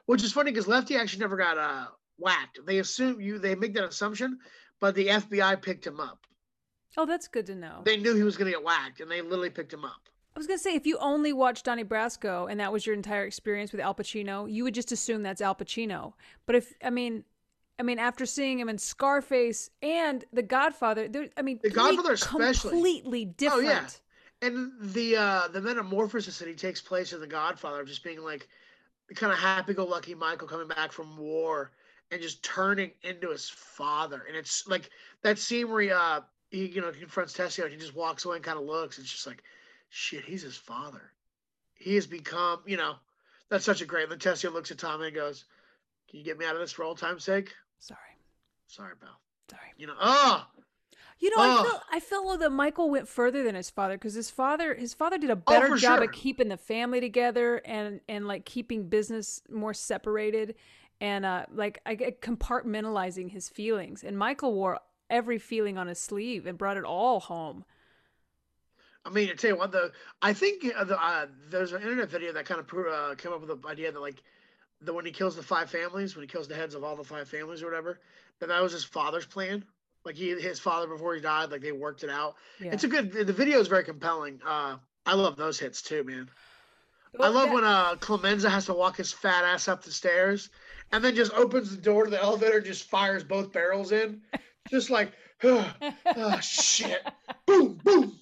which 0.07 0.25
is 0.25 0.33
funny 0.33 0.51
because 0.51 0.67
Lefty 0.67 0.97
actually 0.97 1.21
never 1.21 1.37
got 1.37 1.59
uh, 1.59 1.87
whacked. 2.19 2.61
They 2.67 2.79
assume 2.79 3.21
you, 3.21 3.39
they 3.39 3.55
make 3.55 3.75
that 3.75 3.85
assumption, 3.85 4.39
but 4.81 4.95
the 4.95 5.09
FBI 5.09 5.61
picked 5.61 5.87
him 5.87 6.01
up. 6.01 6.27
Oh, 6.97 7.05
that's 7.05 7.29
good 7.29 7.47
to 7.47 7.55
know. 7.55 7.83
They 7.85 7.99
knew 7.99 8.15
he 8.15 8.23
was 8.23 8.39
going 8.39 8.51
to 8.51 8.57
get 8.57 8.65
whacked, 8.65 9.01
and 9.01 9.11
they 9.11 9.21
literally 9.21 9.51
picked 9.51 9.73
him 9.73 9.85
up. 9.85 10.01
I 10.43 10.45
was 10.45 10.49
gonna 10.49 10.59
say 10.59 10.75
if 10.75 10.89
you 10.89 10.99
only 10.99 11.33
watched 11.33 11.67
Donnie 11.67 11.85
Brasco 11.85 12.51
and 12.51 12.59
that 12.59 12.73
was 12.73 12.85
your 12.85 12.97
entire 12.97 13.25
experience 13.25 13.71
with 13.71 13.81
Al 13.81 13.95
Pacino, 13.95 14.53
you 14.53 14.65
would 14.65 14.75
just 14.75 14.91
assume 14.91 15.23
that's 15.23 15.41
Al 15.41 15.55
Pacino. 15.55 16.15
But 16.47 16.57
if 16.57 16.75
I 16.83 16.91
mean, 16.91 17.23
I 17.79 17.85
mean, 17.85 18.01
after 18.01 18.27
seeing 18.27 18.59
him 18.59 18.69
in 18.69 18.77
Scarface 18.77 19.71
and 19.83 20.25
The 20.33 20.43
Godfather, 20.43 21.07
there, 21.07 21.29
I 21.37 21.43
mean, 21.43 21.61
The 21.63 21.71
Godfather 21.71 22.15
especially. 22.15 22.71
completely 22.73 23.25
different. 23.27 23.69
Oh, 23.69 23.71
yeah. 23.71 23.89
And 24.49 24.73
the 24.81 25.17
uh 25.17 25.47
the 25.47 25.61
metamorphosis 25.61 26.41
that 26.41 26.49
he 26.49 26.55
takes 26.55 26.81
place 26.81 27.13
in 27.13 27.21
The 27.21 27.29
Godfather 27.29 27.81
of 27.81 27.87
just 27.87 28.03
being 28.03 28.21
like 28.21 28.49
kind 29.15 29.33
of 29.33 29.39
happy-go-lucky 29.39 30.17
Michael 30.17 30.49
coming 30.49 30.67
back 30.67 30.91
from 30.91 31.17
war 31.17 31.71
and 32.11 32.21
just 32.21 32.43
turning 32.43 32.91
into 33.05 33.31
his 33.31 33.49
father. 33.49 34.25
And 34.27 34.37
it's 34.37 34.67
like 34.67 34.91
that 35.23 35.39
scene 35.39 35.71
where 35.71 35.83
he 35.83 35.93
uh 35.93 36.23
he 36.51 36.67
you 36.67 36.81
know 36.81 36.91
confronts 36.91 37.33
Tessio 37.33 37.63
and 37.63 37.73
he 37.73 37.79
just 37.79 37.95
walks 37.95 38.25
away 38.25 38.37
and 38.37 38.45
kind 38.45 38.59
of 38.59 38.65
looks. 38.65 38.99
It's 38.99 39.09
just 39.09 39.29
like, 39.29 39.45
shit, 39.93 40.25
he's 40.25 40.43
his 40.43 40.57
father. 40.57 41.13
He 41.75 41.95
has 41.97 42.07
become, 42.07 42.61
you 42.67 42.77
know, 42.77 42.97
that's 43.49 43.65
such 43.65 43.83
a 43.83 43.87
great. 43.87 44.09
Tessio 44.09 44.53
looks 44.53 44.71
at 44.71 44.79
Tommy 44.79 45.07
and 45.07 45.15
goes, 45.15 45.45
"Can 46.09 46.19
you 46.19 46.25
get 46.25 46.39
me 46.39 46.47
out 46.47 46.55
of 46.55 46.61
this 46.61 46.73
for 46.73 46.85
old 46.85 46.99
time's 46.99 47.25
sake?" 47.25 47.53
Sorry, 47.79 48.17
Sorry, 48.67 48.97
pal. 48.97 49.21
sorry. 49.51 49.73
You 49.77 49.87
know, 49.89 49.97
oh, 50.01 50.47
You 51.21 51.31
know, 51.31 51.37
I 51.43 51.49
Ugh. 51.51 51.67
feel 51.67 51.81
I 51.93 52.01
felt 52.01 52.41
that 52.41 52.51
Michael 52.51 52.91
went 52.91 53.07
further 53.09 53.43
than 53.45 53.55
his 53.55 53.69
father 53.71 53.95
because 53.97 54.15
his 54.15 54.31
father 54.31 54.75
his 54.75 54.95
father 54.95 55.19
did 55.19 55.31
a 55.31 55.37
better 55.37 55.71
Oh, 55.71 55.77
job 55.77 55.99
sure. 55.99 56.05
at 56.05 56.13
keeping 56.13 56.49
the 56.49 56.57
family 56.57 57.01
together 57.01 57.57
and 57.65 58.01
and 58.09 58.27
like 58.27 58.45
keeping 58.47 58.89
business 58.89 59.43
more 59.51 59.75
separated 59.75 60.55
and 61.01 61.25
uh 61.25 61.45
like 61.53 61.81
I 61.85 61.95
get 61.97 62.23
compartmentalizing 62.23 63.31
his 63.31 63.49
feelings. 63.49 64.03
And 64.03 64.17
Michael 64.19 64.55
wore 64.55 64.81
every 65.11 65.39
feeling 65.39 65.77
on 65.79 65.87
his 65.89 65.99
sleeve 65.99 66.47
and 66.47 66.57
brought 66.57 66.77
it 66.77 66.85
all 66.85 67.21
home. 67.21 67.65
I 69.05 69.11
mean, 69.11 69.31
I 69.31 69.35
tell 69.35 69.51
you 69.51 69.57
what, 69.57 69.73
the 69.73 69.93
I 70.21 70.33
think 70.33 70.65
uh, 70.77 70.85
the, 70.85 71.01
uh, 71.01 71.27
there's 71.51 71.73
an 71.73 71.83
internet 71.83 72.09
video 72.09 72.33
that 72.33 72.47
kind 72.47 72.61
of 72.61 72.67
uh, 72.87 73.15
came 73.17 73.33
up 73.33 73.41
with 73.41 73.63
the 73.63 73.69
idea 73.69 73.91
that 73.91 74.01
like 74.01 74.23
the 74.81 74.93
when 74.93 75.05
he 75.05 75.13
kills 75.13 75.35
the 75.37 75.43
five 75.43 75.71
families, 75.71 76.15
when 76.15 76.23
he 76.23 76.29
kills 76.29 76.49
the 76.49 76.55
heads 76.55 76.75
of 76.75 76.85
all 76.85 76.97
the 76.97 77.05
five 77.05 77.29
families 77.29 77.63
or 77.63 77.67
whatever, 77.67 77.99
that 78.41 78.49
that 78.49 78.63
was 78.63 78.73
his 78.73 78.85
father's 78.85 79.27
plan. 79.27 79.65
Like 80.05 80.17
he, 80.17 80.31
his 80.31 80.59
father 80.59 80.87
before 80.87 81.15
he 81.15 81.21
died, 81.21 81.51
like 81.51 81.63
they 81.63 81.73
worked 81.73 82.03
it 82.05 82.11
out. 82.11 82.35
Yeah. 82.61 82.73
It's 82.73 82.85
a 82.85 82.89
good. 82.89 83.13
The 83.13 83.33
video 83.33 83.61
is 83.61 83.69
very 83.69 83.85
compelling. 83.85 84.41
Uh, 84.45 84.77
I 85.07 85.15
love 85.15 85.37
those 85.37 85.59
hits 85.59 85.83
too, 85.83 86.05
man. 86.05 86.29
I 87.21 87.29
love 87.29 87.49
that- 87.49 87.55
when 87.55 87.65
uh 87.65 87.97
Clemenza 87.97 88.49
has 88.51 88.67
to 88.67 88.75
walk 88.75 88.97
his 88.97 89.13
fat 89.13 89.45
ass 89.45 89.69
up 89.69 89.83
the 89.83 89.93
stairs 89.93 90.49
and 90.93 91.05
then 91.05 91.15
just 91.15 91.33
opens 91.35 91.71
the 91.71 91.81
door 91.81 92.05
to 92.05 92.11
the 92.11 92.23
elevator 92.23 92.59
and 92.59 92.67
just 92.67 92.89
fires 92.89 93.25
both 93.25 93.53
barrels 93.53 93.93
in. 93.93 94.23
Just 94.71 94.91
like, 94.91 95.13
oh, 95.45 96.39
shit. 96.41 97.03
boom, 97.47 97.81
boom. 97.83 98.19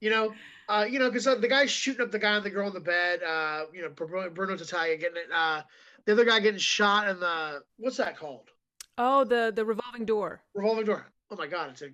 You 0.00 0.10
know, 0.10 0.32
uh, 0.68 0.86
you 0.88 0.98
know, 0.98 1.10
because 1.10 1.24
the 1.24 1.48
guy's 1.48 1.70
shooting 1.70 2.02
up 2.02 2.10
the 2.10 2.18
guy 2.18 2.36
and 2.36 2.44
the 2.44 2.50
girl 2.50 2.68
in 2.68 2.74
the 2.74 2.80
bed, 2.80 3.22
uh, 3.22 3.64
you 3.72 3.82
know, 3.82 3.90
Bruno, 3.90 4.30
Tattaglia 4.56 4.98
getting 4.98 5.18
it, 5.18 5.28
uh, 5.34 5.62
the 6.06 6.12
other 6.12 6.24
guy 6.24 6.40
getting 6.40 6.58
shot 6.58 7.08
in 7.08 7.20
the, 7.20 7.62
what's 7.76 7.98
that 7.98 8.16
called? 8.16 8.48
Oh, 8.96 9.24
the 9.24 9.52
the 9.54 9.64
revolving 9.64 10.04
door. 10.04 10.42
Revolving 10.54 10.84
door. 10.86 11.06
Oh 11.30 11.36
my 11.36 11.46
God, 11.46 11.70
it's 11.70 11.82
a, 11.82 11.86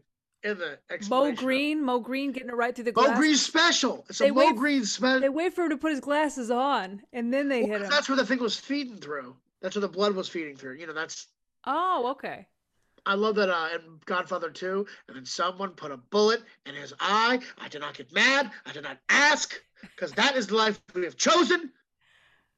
in 0.48 0.58
the 0.58 0.78
Mo. 1.08 1.32
Green, 1.32 1.82
Moe 1.84 1.98
Greene 2.00 2.32
getting 2.32 2.48
it 2.48 2.54
right 2.54 2.75
through 2.75 2.84
the 2.84 2.92
Mo 2.94 3.02
glass. 3.04 3.18
Green 3.18 3.36
special. 3.36 4.04
It's 4.08 4.20
a 4.20 4.25
They 4.25 4.30
Mo 4.30 4.46
wait- 4.46 4.56
Green 4.56 4.84
special. 4.84 5.20
They 5.20 5.28
wait 5.28 5.54
for 5.54 5.64
him 5.64 5.70
to 5.70 5.76
put 5.76 5.90
his 5.90 6.00
glasses 6.00 6.50
on, 6.50 7.02
and 7.12 7.32
then 7.32 7.48
they 7.48 7.62
Well, 7.62 7.72
hit 7.72 7.82
him. 7.82 7.90
that's 7.90 8.08
where 8.08 8.16
the 8.16 8.26
thing 8.26 8.38
was 8.38 8.58
feeding 8.58 8.96
through. 8.98 9.36
That's 9.62 9.75
where 9.76 9.80
the 9.80 9.88
blood 9.88 10.14
was 10.14 10.28
feeding 10.28 10.56
through. 10.56 10.75
You 10.76 10.86
know, 10.86 10.92
that's 10.94 11.26
Oh, 11.64 12.08
okay. 12.12 12.46
I 13.06 13.14
love 13.14 13.36
that 13.36 13.49
uh 13.49 13.69
in 13.75 14.00
Godfather 14.04 14.50
2, 14.50 14.86
and 15.08 15.16
then 15.16 15.25
someone 15.25 15.71
put 15.71 15.92
a 15.92 15.97
bullet 15.97 16.42
in 16.66 16.75
his 16.75 16.92
eye. 17.00 17.38
I 17.58 17.69
did 17.69 17.80
not 17.80 17.95
get 17.95 18.12
mad. 18.12 18.50
I 18.66 18.73
did 18.73 18.82
not 18.82 18.99
ask, 19.08 19.54
because 19.80 20.12
that 20.12 20.36
is 20.36 20.49
the 20.49 20.56
life 20.56 20.80
we 20.95 21.04
have 21.04 21.16
chosen. 21.16 21.73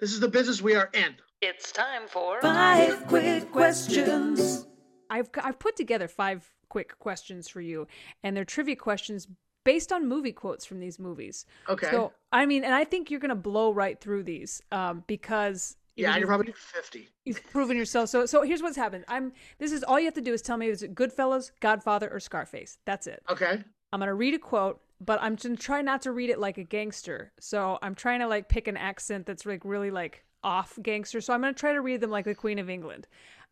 This 0.01 0.13
is 0.13 0.21
the 0.21 0.29
business 0.29 0.63
we 0.63 0.75
are 0.75 0.91
in. 0.95 1.15
It's 1.41 1.71
time 1.71 2.09
for 2.09 2.41
Five 2.41 3.07
quick 3.07 3.53
questions. 3.53 4.67
I've 5.11 5.31
I've 5.43 5.59
put 5.59 5.77
together 5.77 6.09
five 6.09 6.51
quick 6.69 6.99
questions 6.99 7.49
for 7.49 7.61
you, 7.61 7.87
and 8.23 8.37
they're 8.37 8.45
trivia 8.45 8.77
questions 8.77 9.29
based 9.65 9.93
on 9.93 10.09
movie 10.09 10.33
quotes 10.33 10.65
from 10.65 10.81
these 10.81 10.99
movies. 10.99 11.47
Okay. 11.69 11.91
So 11.91 12.13
I 12.33 12.47
mean, 12.47 12.65
and 12.65 12.75
I 12.75 12.85
think 12.85 13.11
you're 13.11 13.21
gonna 13.21 13.35
blow 13.35 13.71
right 13.73 14.01
through 14.01 14.23
these 14.23 14.63
um, 14.73 15.05
because 15.07 15.77
you 15.88 15.88
yeah, 16.03 16.11
know, 16.11 16.13
you're 16.13 16.19
you've- 16.21 16.27
probably 16.29 16.53
50. 16.53 17.09
you've 17.25 17.43
proven 17.51 17.77
yourself. 17.77 18.09
So 18.09 18.27
so 18.27 18.43
here's 18.43 18.63
what's 18.63 18.77
happened. 18.77 19.05
I'm 19.09 19.33
this 19.59 19.73
is 19.73 19.83
all 19.85 19.99
you 19.99 20.07
have 20.07 20.15
to 20.15 20.21
do 20.21 20.33
is 20.33 20.43
tell 20.43 20.57
me 20.57 20.69
is 20.69 20.83
it 20.83 20.95
Goodfellas, 20.95 21.51
Godfather, 21.61 22.09
or 22.13 22.21
Scarface. 22.21 22.79
That's 22.85 23.07
it. 23.07 23.23
Okay. 23.31 23.63
I'm 23.93 24.01
gonna 24.01 24.15
read 24.15 24.35
a 24.35 24.39
quote, 24.39 24.81
but 25.01 25.19
I'm 25.23 25.37
gonna 25.37 25.57
try 25.57 25.81
not 25.83 26.03
to 26.03 26.13
read 26.13 26.31
it 26.31 26.39
like 26.39 26.59
a 26.59 26.65
gangster. 26.65 27.33
So 27.41 27.79
I'm 27.83 27.95
trying 27.95 28.21
to 28.21 28.27
like 28.29 28.49
pick 28.49 28.69
an 28.69 28.77
accent 28.77 29.27
that's 29.27 29.45
like 29.47 29.63
really 29.65 29.91
like 29.91 30.25
off 30.45 30.79
gangster. 30.83 31.21
So 31.21 31.33
I'm 31.33 31.41
gonna 31.41 31.53
try 31.55 31.73
to 31.73 31.81
read 31.81 32.01
them 32.01 32.11
like 32.11 32.25
the 32.25 32.35
Queen 32.35 32.59
of 32.59 32.69
England. 32.71 33.07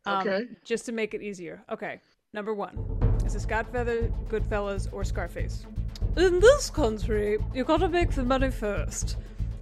Um, 0.04 0.20
Okay. 0.28 0.44
Just 0.64 0.86
to 0.86 0.92
make 0.92 1.14
it 1.14 1.22
easier. 1.22 1.64
Okay. 1.70 2.00
Number 2.32 2.54
one. 2.54 2.76
Is 3.24 3.32
this 3.32 3.46
Godfather, 3.46 4.12
Goodfellas, 4.28 4.92
or 4.92 5.02
Scarface? 5.04 5.66
In 6.16 6.38
this 6.38 6.70
country, 6.70 7.38
you 7.54 7.64
gotta 7.64 7.88
make 7.88 8.10
the 8.12 8.22
money 8.22 8.50
first. 8.50 9.16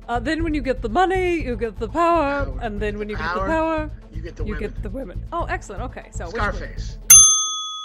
Uh, 0.09 0.21
then 0.21 0.43
when 0.45 0.53
you 0.55 0.61
get 0.61 0.83
the 0.83 0.89
money, 0.89 1.41
you 1.43 1.57
get 1.57 1.79
the 1.79 1.89
power, 1.89 2.45
Power. 2.45 2.59
and 2.61 2.79
then 2.81 2.99
when 2.99 3.09
you 3.09 3.17
get 3.17 3.35
the 3.35 3.41
Power, 3.41 3.91
You 4.13 4.21
get 4.23 4.37
the 4.37 4.45
you 4.45 4.55
women. 4.55 4.71
get 4.73 4.83
the 4.83 4.91
women. 4.91 5.25
Oh, 5.33 5.45
excellent. 5.45 5.83
Okay, 5.83 6.09
so? 6.13 6.29
Scarface. 6.29 6.99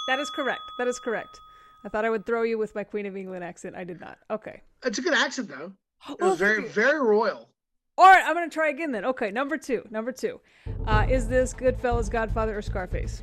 That 0.06 0.18
is 0.18 0.28
correct. 0.30 0.62
That 0.78 0.86
is 0.88 0.98
correct. 0.98 1.40
I 1.84 1.88
thought 1.88 2.04
I 2.04 2.10
would 2.10 2.26
throw 2.26 2.42
you 2.42 2.58
with 2.58 2.74
my 2.74 2.84
Queen 2.84 3.06
of 3.06 3.16
England 3.16 3.42
accent. 3.42 3.74
I 3.74 3.84
did 3.84 4.00
not. 4.00 4.18
Okay. 4.30 4.60
It's 4.84 4.98
a 4.98 5.02
good 5.02 5.14
accent 5.14 5.48
though. 5.48 5.72
It 6.10 6.16
Oh, 6.20 6.30
was 6.30 6.38
very, 6.38 6.68
very 6.68 7.00
royal. 7.00 7.48
All 7.96 8.06
right, 8.06 8.22
I'm 8.24 8.34
gonna 8.34 8.48
try 8.50 8.68
again 8.68 8.92
then. 8.92 9.04
Okay, 9.06 9.30
number 9.30 9.56
two. 9.56 9.86
Number 9.90 10.12
two. 10.12 10.40
Uh, 10.86 11.06
is 11.08 11.26
this 11.28 11.54
Goodfellas, 11.54 12.10
Godfather, 12.10 12.56
or 12.56 12.62
Scarface? 12.62 13.22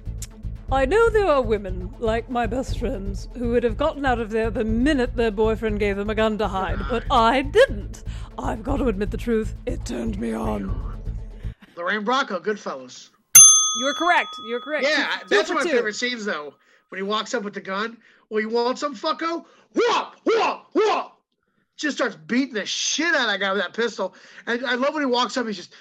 I 0.70 0.86
know 0.86 1.10
there 1.10 1.28
are 1.28 1.42
women, 1.42 1.94
like 2.00 2.30
my 2.30 2.46
best 2.46 2.78
friends, 2.78 3.30
who 3.38 3.52
would 3.52 3.64
have 3.64 3.78
gotten 3.78 4.06
out 4.06 4.20
of 4.20 4.32
there 4.32 4.50
the 4.50 4.66
minute 4.66 5.16
their 5.16 5.32
boyfriend 5.32 5.80
gave 5.80 5.96
them 5.96 6.10
a 6.10 6.16
gun 6.16 6.38
to 6.40 6.48
hide, 6.50 6.80
but 6.90 7.06
I 7.10 7.42
didn't. 7.42 8.04
I've 8.38 8.64
got 8.64 8.78
to 8.78 8.90
admit 8.90 9.12
the 9.12 9.18
truth. 9.18 9.56
It 9.66 9.86
turned 9.86 10.20
me 10.20 10.34
on. 10.34 11.02
Lorraine 11.78 12.04
Bracco, 12.04 12.44
Goodfellas. 12.44 13.10
You're 13.78 13.94
correct. 13.94 14.30
You're 14.50 14.60
correct. 14.60 14.86
Yeah, 14.86 15.20
Two- 15.22 15.28
that's 15.36 15.50
one 15.50 15.60
of 15.60 15.64
my 15.66 15.70
two. 15.72 15.78
favorite 15.78 15.96
scenes 15.96 16.26
though. 16.26 16.54
When 16.90 17.00
he 17.00 17.04
walks 17.04 17.34
up 17.34 17.44
with 17.44 17.54
the 17.54 17.62
gun. 17.62 17.98
Well, 18.30 18.42
you 18.42 18.50
want 18.50 18.78
some 18.80 18.96
fucko? 18.96 19.46
Whoa, 19.74 20.08
whoa, 20.26 20.62
whoa! 20.74 21.12
Just 21.78 21.98
starts 21.98 22.16
beating 22.16 22.56
the 22.56 22.66
shit 22.66 23.14
out 23.14 23.22
of 23.22 23.28
that 23.28 23.40
guy 23.40 23.52
with 23.54 23.62
that 23.62 23.74
pistol. 23.74 24.16
And 24.48 24.66
I 24.66 24.76
love 24.76 24.94
when 24.94 25.04
he 25.04 25.08
walks 25.08 25.38
up. 25.38 25.46
He's 25.48 25.58
just 25.58 25.74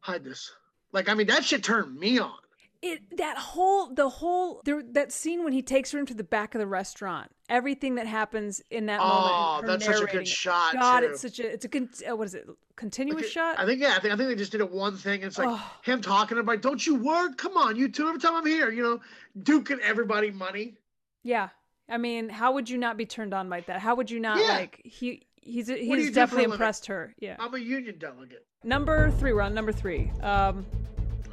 hide 0.00 0.24
this. 0.24 0.50
Like 0.92 1.08
I 1.10 1.14
mean, 1.14 1.26
that 1.26 1.44
shit 1.44 1.62
turned 1.62 1.98
me 1.98 2.18
on. 2.18 2.32
It 2.80 3.00
that 3.16 3.36
whole 3.36 3.92
the 3.92 4.08
whole 4.08 4.60
there 4.64 4.82
that 4.92 5.10
scene 5.10 5.42
when 5.42 5.52
he 5.52 5.62
takes 5.62 5.90
her 5.90 5.98
into 5.98 6.14
the 6.14 6.22
back 6.24 6.54
of 6.54 6.60
the 6.60 6.66
restaurant 6.66 7.30
everything 7.48 7.96
that 7.96 8.06
happens 8.06 8.62
in 8.70 8.86
that 8.86 9.00
Oh, 9.02 9.08
moment 9.08 9.32
oh 9.34 9.66
that's 9.66 9.84
such 9.84 10.00
a 10.02 10.06
good 10.12 10.22
it. 10.22 10.28
shot, 10.28 10.74
god 10.74 11.00
too. 11.00 11.06
it's 11.06 11.20
such 11.22 11.40
a 11.40 11.52
it's 11.52 11.64
a 11.64 11.68
con- 11.68 11.88
uh, 12.08 12.16
what 12.16 12.26
is 12.28 12.34
it 12.34 12.46
continuous 12.76 13.22
Okay, 13.24 13.30
shot 13.30 13.58
I 13.58 13.66
think 13.66 13.80
yeah, 13.80 13.94
I 13.96 13.98
think 14.00 14.14
I 14.14 14.16
think 14.16 14.28
they 14.28 14.36
just 14.36 14.52
did 14.52 14.60
it 14.60 14.70
one 14.70 14.96
thing. 14.96 15.22
It's 15.22 15.38
like 15.38 15.48
Oh. 15.50 15.72
him 15.82 16.00
talking 16.00 16.38
about, 16.38 16.62
don't 16.62 16.86
you 16.86 16.94
work? 16.94 17.36
Come 17.36 17.56
on, 17.56 17.74
you 17.74 17.88
two. 17.88 18.06
Every 18.06 18.20
time 18.20 18.36
I'm 18.36 18.46
here, 18.46 18.70
you 18.70 18.82
know, 18.84 19.00
duking 19.42 19.80
everybody 19.80 20.30
money. 20.30 20.76
yeah 21.24 21.48
i 21.90 21.96
mean 21.96 22.28
how 22.28 22.52
would 22.52 22.68
you 22.70 22.76
not 22.78 22.96
be 22.98 23.06
turned 23.06 23.32
on 23.34 23.48
by 23.48 23.60
that 23.62 23.80
how 23.80 23.94
would 23.96 24.10
you 24.10 24.20
not 24.20 24.38
Yeah. 24.38 24.52
like 24.58 24.80
he 24.84 25.26
he's 25.36 25.66
he's 25.68 25.68
do 25.68 26.04
for 26.04 26.10
a 26.10 26.12
definitely 26.12 26.44
impressed 26.52 26.86
her 26.86 27.14
yeah 27.18 27.34
I'm 27.40 27.54
a 27.54 27.58
union 27.58 27.96
delegate. 27.98 28.44
number 28.62 29.10
three 29.12 29.32
we're 29.32 29.40
on 29.42 29.54
number 29.54 29.72
three 29.72 30.10
um 30.22 30.66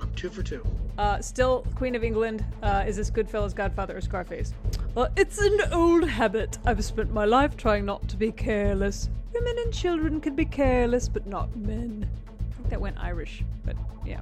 I'm 0.02 0.14
two 0.16 0.30
for 0.30 0.44
two. 0.44 0.66
Uh, 0.98 1.20
still 1.22 1.66
Queen 1.76 1.96
of 1.96 2.04
England. 2.04 2.46
Uh, 2.62 2.84
is 2.88 2.96
this 2.96 3.10
Goodfellas, 3.10 3.56
Godfather, 3.56 3.98
or 3.98 4.02
Scarface? 4.02 4.54
Well, 4.94 5.10
it's 5.16 5.40
an 5.40 5.60
old 5.72 6.08
habit. 6.08 6.58
I've 6.66 6.84
spent 6.84 7.12
my 7.12 7.26
life 7.26 7.58
trying 7.58 7.86
not 7.86 8.08
to 8.10 8.18
be 8.18 8.32
careless. 8.32 9.10
Women 9.34 9.58
and 9.58 9.74
children 9.74 10.22
can 10.22 10.36
be 10.36 10.46
careless, 10.46 11.10
but 11.10 11.28
not 11.28 11.56
men. 11.58 12.08
I 12.52 12.54
think 12.56 12.70
that 12.70 12.80
went 12.80 12.98
Irish, 12.98 13.44
but 13.66 13.76
yeah. 14.06 14.22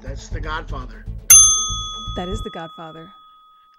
That's 0.00 0.28
the 0.28 0.40
Godfather. 0.40 1.06
That 2.16 2.28
is 2.28 2.42
the 2.42 2.50
Godfather. 2.50 3.08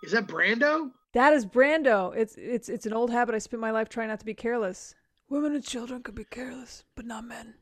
Is 0.04 0.12
that 0.12 0.28
Brando? 0.28 0.92
That 1.14 1.32
is 1.34 1.46
Brando. 1.46 2.16
It's 2.16 2.36
it's 2.38 2.68
it's 2.68 2.86
an 2.86 2.94
old 2.94 3.12
habit. 3.12 3.36
I 3.36 3.38
spent 3.38 3.62
my 3.62 3.72
life 3.72 3.88
trying 3.88 4.10
not 4.10 4.20
to 4.20 4.26
be 4.26 4.34
careless. 4.34 4.96
Women 5.30 5.56
and 5.56 5.64
children 5.64 6.04
can 6.04 6.16
be 6.16 6.26
careless, 6.26 6.84
but 6.96 7.06
not 7.06 7.26
men. 7.26 7.54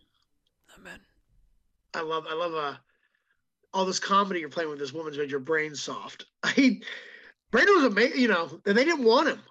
Not 0.71 0.83
men. 0.83 0.99
I 1.93 2.01
love 2.01 2.25
I 2.29 2.33
love 2.33 2.53
uh 2.53 2.77
all 3.73 3.85
this 3.85 3.99
comedy 3.99 4.39
you're 4.41 4.49
playing 4.49 4.69
with 4.69 4.79
this 4.79 4.93
woman's 4.93 5.17
made 5.17 5.31
your 5.31 5.39
brain 5.39 5.75
soft. 5.75 6.25
I 6.43 6.79
Brando 7.51 7.75
was 7.75 7.85
amazing. 7.85 8.19
You 8.19 8.27
know, 8.29 8.61
and 8.65 8.77
they 8.77 8.85
didn't 8.85 9.03
want 9.03 9.27
him. 9.29 9.41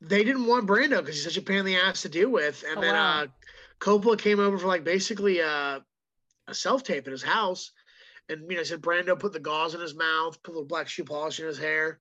They 0.00 0.24
didn't 0.24 0.46
want 0.46 0.66
Brando 0.66 0.98
because 1.00 1.16
he's 1.16 1.24
such 1.24 1.36
a 1.36 1.42
pain 1.42 1.58
in 1.58 1.64
the 1.64 1.76
ass 1.76 2.02
to 2.02 2.08
deal 2.08 2.30
with. 2.30 2.64
And 2.68 2.78
Oh, 2.78 2.80
then 2.80 2.94
wow. 2.94 3.22
uh, 3.22 3.26
Coppola 3.80 4.18
came 4.18 4.40
over 4.40 4.58
for 4.58 4.66
like 4.66 4.84
basically 4.84 5.42
uh, 5.42 5.80
a 6.46 6.54
self 6.54 6.82
tape 6.84 7.06
in 7.06 7.12
his 7.12 7.22
house, 7.22 7.72
and 8.28 8.50
you 8.50 8.56
know, 8.56 8.62
said 8.62 8.80
Brando 8.80 9.18
put 9.18 9.32
the 9.32 9.40
gauze 9.40 9.74
in 9.74 9.80
his 9.80 9.94
mouth, 9.94 10.42
put 10.42 10.52
a 10.52 10.54
little 10.54 10.66
black 10.68 10.88
shoe 10.88 11.04
polish 11.04 11.40
in 11.40 11.46
his 11.46 11.58
hair, 11.58 11.98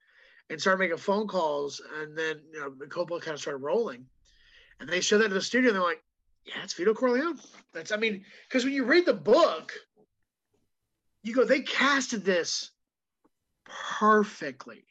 and 0.50 0.62
started 0.62 0.80
making 0.80 0.98
phone 0.98 1.28
calls. 1.28 1.82
And 2.00 2.18
then 2.18 2.42
you 2.54 2.60
know, 2.60 2.70
Coppola 2.88 3.22
kind 3.22 3.34
of 3.36 3.42
started 3.42 3.60
rolling, 3.64 4.06
and 4.80 4.88
they 4.88 5.02
showed 5.02 5.20
that 5.20 5.30
to 5.30 5.34
the 5.34 5.42
studio. 5.42 5.70
and 5.70 5.76
They're 5.76 5.84
like, 5.84 6.04
"Yeah, 6.48 6.64
it's 6.64 6.74
Vito 6.74 6.94
Corleone." 6.94 7.40
That's 7.74 7.92
I 7.92 7.98
mean, 7.98 8.24
because 8.48 8.64
when 8.64 8.74
you 8.74 8.86
read 8.86 9.06
the 9.06 9.14
book, 9.14 9.74
you 11.24 11.34
go, 11.36 11.44
they 11.44 11.62
casted 11.62 12.24
this 12.24 12.72
perfectly. 13.66 14.84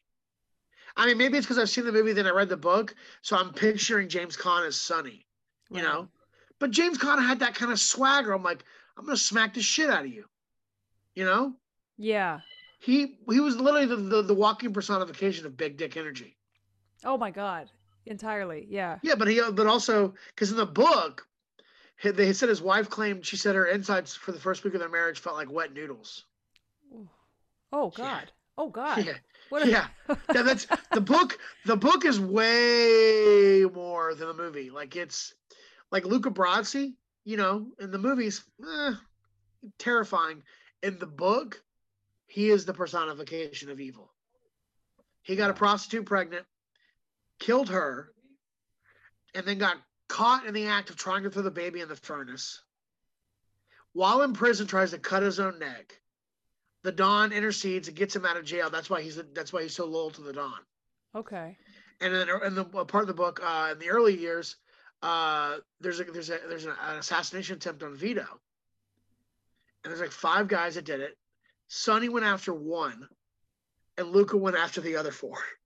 I 0.96 1.06
mean, 1.06 1.18
maybe 1.18 1.36
it's 1.36 1.46
because 1.46 1.58
I've 1.58 1.70
seen 1.70 1.84
the 1.84 1.92
movie, 1.92 2.12
then 2.12 2.26
I 2.26 2.30
read 2.30 2.48
the 2.48 2.56
book, 2.56 2.94
so 3.22 3.36
I'm 3.36 3.52
picturing 3.52 4.08
James 4.08 4.36
Caan 4.36 4.66
as 4.66 4.76
Sonny, 4.76 5.26
you 5.70 5.76
Right. 5.76 5.84
know. 5.84 6.08
But 6.58 6.70
James 6.70 6.96
Caan 6.96 7.18
had 7.18 7.38
that 7.40 7.54
kind 7.54 7.70
of 7.70 7.78
swagger. 7.78 8.32
I'm 8.32 8.42
like, 8.42 8.64
I'm 8.96 9.04
gonna 9.04 9.16
smack 9.16 9.52
the 9.54 9.60
shit 9.60 9.90
out 9.90 10.06
of 10.06 10.12
you, 10.12 10.24
you 11.14 11.24
know. 11.24 11.54
Yeah. 11.98 12.40
He 12.80 13.18
he 13.30 13.40
was 13.40 13.56
literally 13.56 13.86
the 13.86 13.96
the, 13.96 14.22
the 14.22 14.34
walking 14.34 14.72
personification 14.72 15.44
of 15.44 15.56
big 15.56 15.76
dick 15.76 15.96
energy. 15.96 16.36
Oh 17.04 17.18
my 17.18 17.30
God. 17.30 17.70
Entirely. 18.06 18.66
Yeah. 18.70 18.98
Yeah, 19.02 19.16
but 19.16 19.28
he 19.28 19.42
but 19.52 19.66
also 19.66 20.14
because 20.28 20.50
in 20.50 20.56
the 20.56 20.64
book, 20.66 21.25
they 22.02 22.32
said 22.32 22.48
his 22.48 22.62
wife 22.62 22.90
claimed 22.90 23.24
she 23.26 23.36
said 23.36 23.54
her 23.54 23.66
insides 23.66 24.14
for 24.14 24.32
the 24.32 24.40
first 24.40 24.64
week 24.64 24.74
of 24.74 24.80
their 24.80 24.88
marriage 24.88 25.18
felt 25.18 25.36
like 25.36 25.50
wet 25.50 25.72
noodles. 25.72 26.24
Oh 27.72 27.92
Yeah. 27.96 28.04
God. 28.04 28.32
Oh 28.58 28.68
God. 28.70 29.04
Yeah. 29.04 29.14
What 29.48 29.62
a- 29.66 29.70
yeah, 29.70 29.86
yeah, 30.34 30.42
that's 30.42 30.66
the 30.92 31.00
book. 31.00 31.38
The 31.66 31.76
book 31.76 32.04
is 32.04 32.18
way 32.18 33.64
more 33.72 34.14
than 34.14 34.26
the 34.28 34.34
movie. 34.34 34.70
Like 34.70 34.96
it's 34.96 35.34
like 35.92 36.04
Luca 36.04 36.30
Brasi, 36.30 36.94
you 37.24 37.36
know, 37.36 37.68
in 37.78 37.90
the 37.92 37.98
movies, 37.98 38.42
eh, 38.66 38.94
terrifying. 39.78 40.42
In 40.82 40.98
the 40.98 41.06
book, 41.06 41.62
he 42.26 42.50
is 42.50 42.64
the 42.64 42.74
personification 42.74 43.70
of 43.70 43.78
evil. 43.80 44.12
He 45.22 45.36
got 45.36 45.50
a 45.50 45.54
prostitute 45.54 46.06
pregnant, 46.06 46.44
killed 47.38 47.68
her, 47.68 48.10
and 49.34 49.46
then 49.46 49.58
got 49.58 49.76
caught 50.08 50.46
in 50.46 50.54
the 50.54 50.66
act 50.66 50.90
of 50.90 50.96
trying 50.96 51.22
to 51.24 51.30
throw 51.30 51.42
the 51.42 51.50
baby 51.50 51.80
in 51.80 51.88
the 51.88 51.96
furnace. 51.96 52.62
While 53.92 54.22
in 54.22 54.34
prison, 54.34 54.66
tries 54.66 54.90
to 54.90 54.98
cut 54.98 55.22
his 55.22 55.40
own 55.40 55.58
neck 55.58 56.00
the 56.86 56.92
Don 56.92 57.32
intercedes 57.32 57.88
and 57.88 57.96
gets 57.96 58.14
him 58.14 58.24
out 58.24 58.36
of 58.36 58.44
jail. 58.44 58.70
That's 58.70 58.88
why 58.88 59.02
he's 59.02 59.20
that's 59.34 59.52
why 59.52 59.62
he's 59.62 59.74
so 59.74 59.86
loyal 59.86 60.10
to 60.12 60.22
the 60.22 60.32
Don. 60.32 60.60
Okay. 61.16 61.58
And 62.00 62.14
then 62.14 62.28
in 62.44 62.54
the 62.54 62.64
a 62.76 62.84
part 62.84 63.02
of 63.02 63.08
the 63.08 63.14
book, 63.14 63.40
uh, 63.42 63.70
in 63.72 63.80
the 63.80 63.90
early 63.90 64.16
years, 64.16 64.54
uh, 65.02 65.56
there's 65.80 65.98
a 65.98 66.04
there's 66.04 66.30
a 66.30 66.38
there's 66.48 66.64
an, 66.64 66.74
an 66.80 66.98
assassination 66.98 67.56
attempt 67.56 67.82
on 67.82 67.96
Vito, 67.96 68.24
and 69.82 69.90
there's 69.90 70.00
like 70.00 70.12
five 70.12 70.46
guys 70.46 70.76
that 70.76 70.84
did 70.84 71.00
it. 71.00 71.18
Sonny 71.66 72.08
went 72.08 72.24
after 72.24 72.54
one, 72.54 73.08
and 73.98 74.12
Luca 74.12 74.36
went 74.36 74.56
after 74.56 74.80
the 74.80 74.94
other 74.94 75.10
four. 75.10 75.38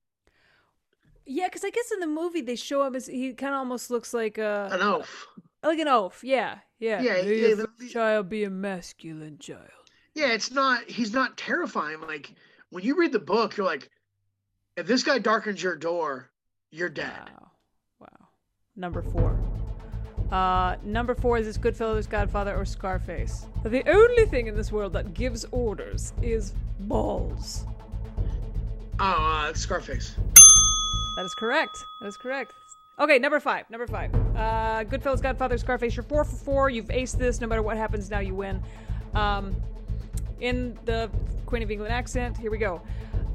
Yeah, 1.33 1.47
because 1.47 1.65
I 1.65 1.71
guess 1.71 1.93
in 1.93 2.01
the 2.01 2.09
movie 2.09 2.41
they 2.41 2.57
show 2.57 2.85
him 2.85 2.97
as 2.97 3.07
he 3.07 3.33
kind 3.35 3.55
of 3.55 3.59
almost 3.61 3.89
looks 3.89 4.13
like 4.13 4.37
a 4.37 4.69
An 4.73 4.83
oath. 4.83 5.27
like 5.63 5.79
an 5.79 5.87
oaf. 5.87 6.25
Yeah. 6.25 6.59
Yeah. 6.81 7.01
Yeah, 7.01 7.23
May 7.23 7.49
yeah, 7.51 7.55
the- 7.55 7.89
child 7.89 8.29
be 8.29 8.43
a 8.43 8.51
masculine 8.51 9.39
child. 9.39 9.69
Yeah, 10.15 10.33
it's 10.33 10.51
not. 10.51 10.83
He's 10.91 11.13
not 11.13 11.37
terrifying. 11.37 12.01
Like 12.01 12.35
when 12.71 12.83
you 12.83 12.99
read 12.99 13.13
the 13.13 13.21
book, 13.21 13.57
you're 13.57 13.67
like, 13.67 13.89
if 14.77 14.89
this 14.89 15.05
guy 15.05 15.21
darkens 15.21 15.63
your 15.63 15.77
door, 15.77 16.31
you're 16.73 16.89
dead. 16.89 17.31
Wow. 17.39 17.51
Wow. 18.01 18.29
Number 18.75 19.01
four. 19.03 19.39
Uh, 20.33 20.77
number 20.83 21.15
four 21.15 21.39
is 21.39 21.47
this 21.47 21.59
Goodfellas, 21.59 22.09
Godfather, 22.11 22.57
or 22.57 22.65
Scarface. 22.65 23.47
The 23.65 23.89
only 23.89 24.27
thing 24.27 24.49
in 24.49 24.57
this 24.57 24.73
world 24.73 24.93
that 24.95 25.15
gives 25.15 25.45
orders 25.53 26.13
is 26.23 26.55
balls. 26.81 27.67
Oh, 28.99 29.05
uh, 29.49 29.53
Scarface. 29.55 30.17
That 31.21 31.27
is 31.27 31.35
correct. 31.35 31.85
That 32.01 32.07
is 32.07 32.17
correct. 32.17 32.55
Okay, 32.99 33.19
number 33.19 33.41
five. 33.41 33.69
Number 33.69 33.87
five. 33.87 34.15
Uh, 34.15 34.85
Goodfellas, 34.85 35.21
Godfather, 35.21 35.59
Scarface. 35.59 35.95
You're 35.95 36.03
four 36.03 36.25
for 36.25 36.37
four. 36.37 36.71
You've 36.71 36.89
aced 36.89 37.19
this. 37.19 37.43
No 37.43 37.47
matter 37.47 37.61
what 37.61 37.77
happens, 37.77 38.09
now 38.09 38.21
you 38.21 38.35
win. 38.35 38.63
Um, 39.13 39.55
in 40.41 40.79
the 40.87 41.11
Queen 41.45 41.63
of 41.63 41.71
England 41.71 41.93
accent. 41.93 42.39
Here 42.39 42.51
we 42.51 42.57
go. 42.57 42.81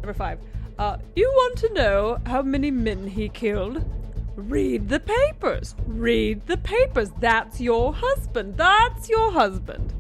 Number 0.02 0.16
five. 0.16 0.40
Uh, 0.80 0.98
you 1.16 1.28
want 1.28 1.60
to 1.60 1.74
know 1.74 2.18
how 2.26 2.42
many 2.42 2.72
men 2.72 3.06
he 3.06 3.30
killed? 3.30 3.86
Read 4.36 4.90
the 4.90 5.00
papers. 5.00 5.76
Read 5.86 6.48
the 6.48 6.58
papers. 6.58 7.12
That's 7.20 7.62
your 7.62 7.94
husband. 7.94 8.58
That's 8.58 9.10
your 9.10 9.32
husband. 9.32 9.94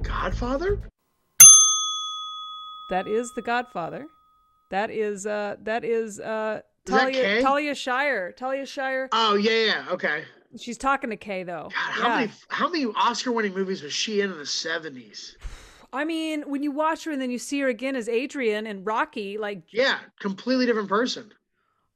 Godfather? 0.00 0.80
That 2.88 3.06
is 3.06 3.32
the 3.32 3.42
Godfather. 3.42 4.08
That 4.70 4.90
is 4.90 5.26
uh 5.26 5.56
that 5.62 5.84
is 5.84 6.18
uh 6.18 6.62
Is 6.86 6.90
Talia 6.90 7.22
Kay? 7.22 7.42
Talia 7.42 7.74
Shire. 7.74 8.32
Talia 8.32 8.64
Shire. 8.66 9.08
Oh 9.12 9.34
yeah, 9.34 9.64
yeah. 9.66 9.84
Okay. 9.90 10.24
She's 10.58 10.78
talking 10.78 11.10
to 11.10 11.16
Kay 11.16 11.42
though. 11.42 11.68
God, 11.70 11.72
how 11.74 12.08
Yeah. 12.08 12.16
many 12.20 12.32
how 12.48 12.68
many 12.70 12.86
Oscar-winning 12.86 13.52
movies 13.54 13.82
was 13.82 13.92
she 13.92 14.20
in 14.20 14.30
in 14.32 14.38
the 14.38 14.46
seventies? 14.46 15.36
I 15.92 16.04
mean, 16.04 16.42
when 16.48 16.62
you 16.62 16.70
watch 16.70 17.04
her 17.04 17.10
and 17.10 17.20
then 17.20 17.32
you 17.32 17.38
see 17.38 17.60
her 17.60 17.68
again 17.68 17.96
as 17.96 18.08
Adrian 18.08 18.66
and 18.66 18.86
Rocky, 18.86 19.38
like 19.38 19.62
Yeah, 19.72 19.98
completely 20.20 20.64
different 20.66 20.88
person. 20.88 21.32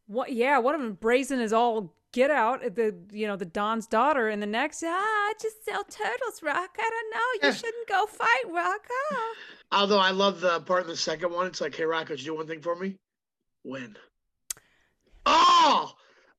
what? 0.07 0.33
Yeah, 0.33 0.59
one 0.59 0.75
of 0.75 0.81
them 0.81 0.95
brazen 0.95 1.41
as 1.41 1.53
all 1.53 1.95
get 2.15 2.31
out. 2.31 2.65
at 2.65 2.77
The 2.77 2.95
you 3.11 3.27
know 3.27 3.37
the 3.37 3.45
Don's 3.45 3.87
daughter, 3.87 4.29
and 4.29 4.41
the 4.41 4.47
next, 4.47 4.83
ah, 4.83 4.89
I 4.89 5.33
just 5.41 5.65
sell 5.65 5.85
turtles, 5.85 6.43
Rock. 6.43 6.77
I 6.79 6.91
don't 6.91 7.11
know. 7.13 7.49
You 7.49 7.55
shouldn't 7.55 7.89
go 7.89 8.07
fight, 8.07 8.45
Rock. 8.51 8.87
Ah. 9.13 9.33
Although 9.73 9.99
I 9.99 10.13
love 10.13 10.41
the 10.41 10.61
part 10.61 10.85
in 10.85 10.89
the 10.89 10.97
second 10.97 11.33
one. 11.33 11.47
It's 11.47 11.61
like, 11.61 11.75
hey, 11.75 11.85
Rocco, 11.85 12.07
could 12.07 12.21
you 12.21 12.27
do 12.27 12.37
one 12.37 12.47
thing 12.47 12.63
for 12.63 12.77
me? 12.77 12.97
Win. 13.65 13.97
Oh, 15.27 15.93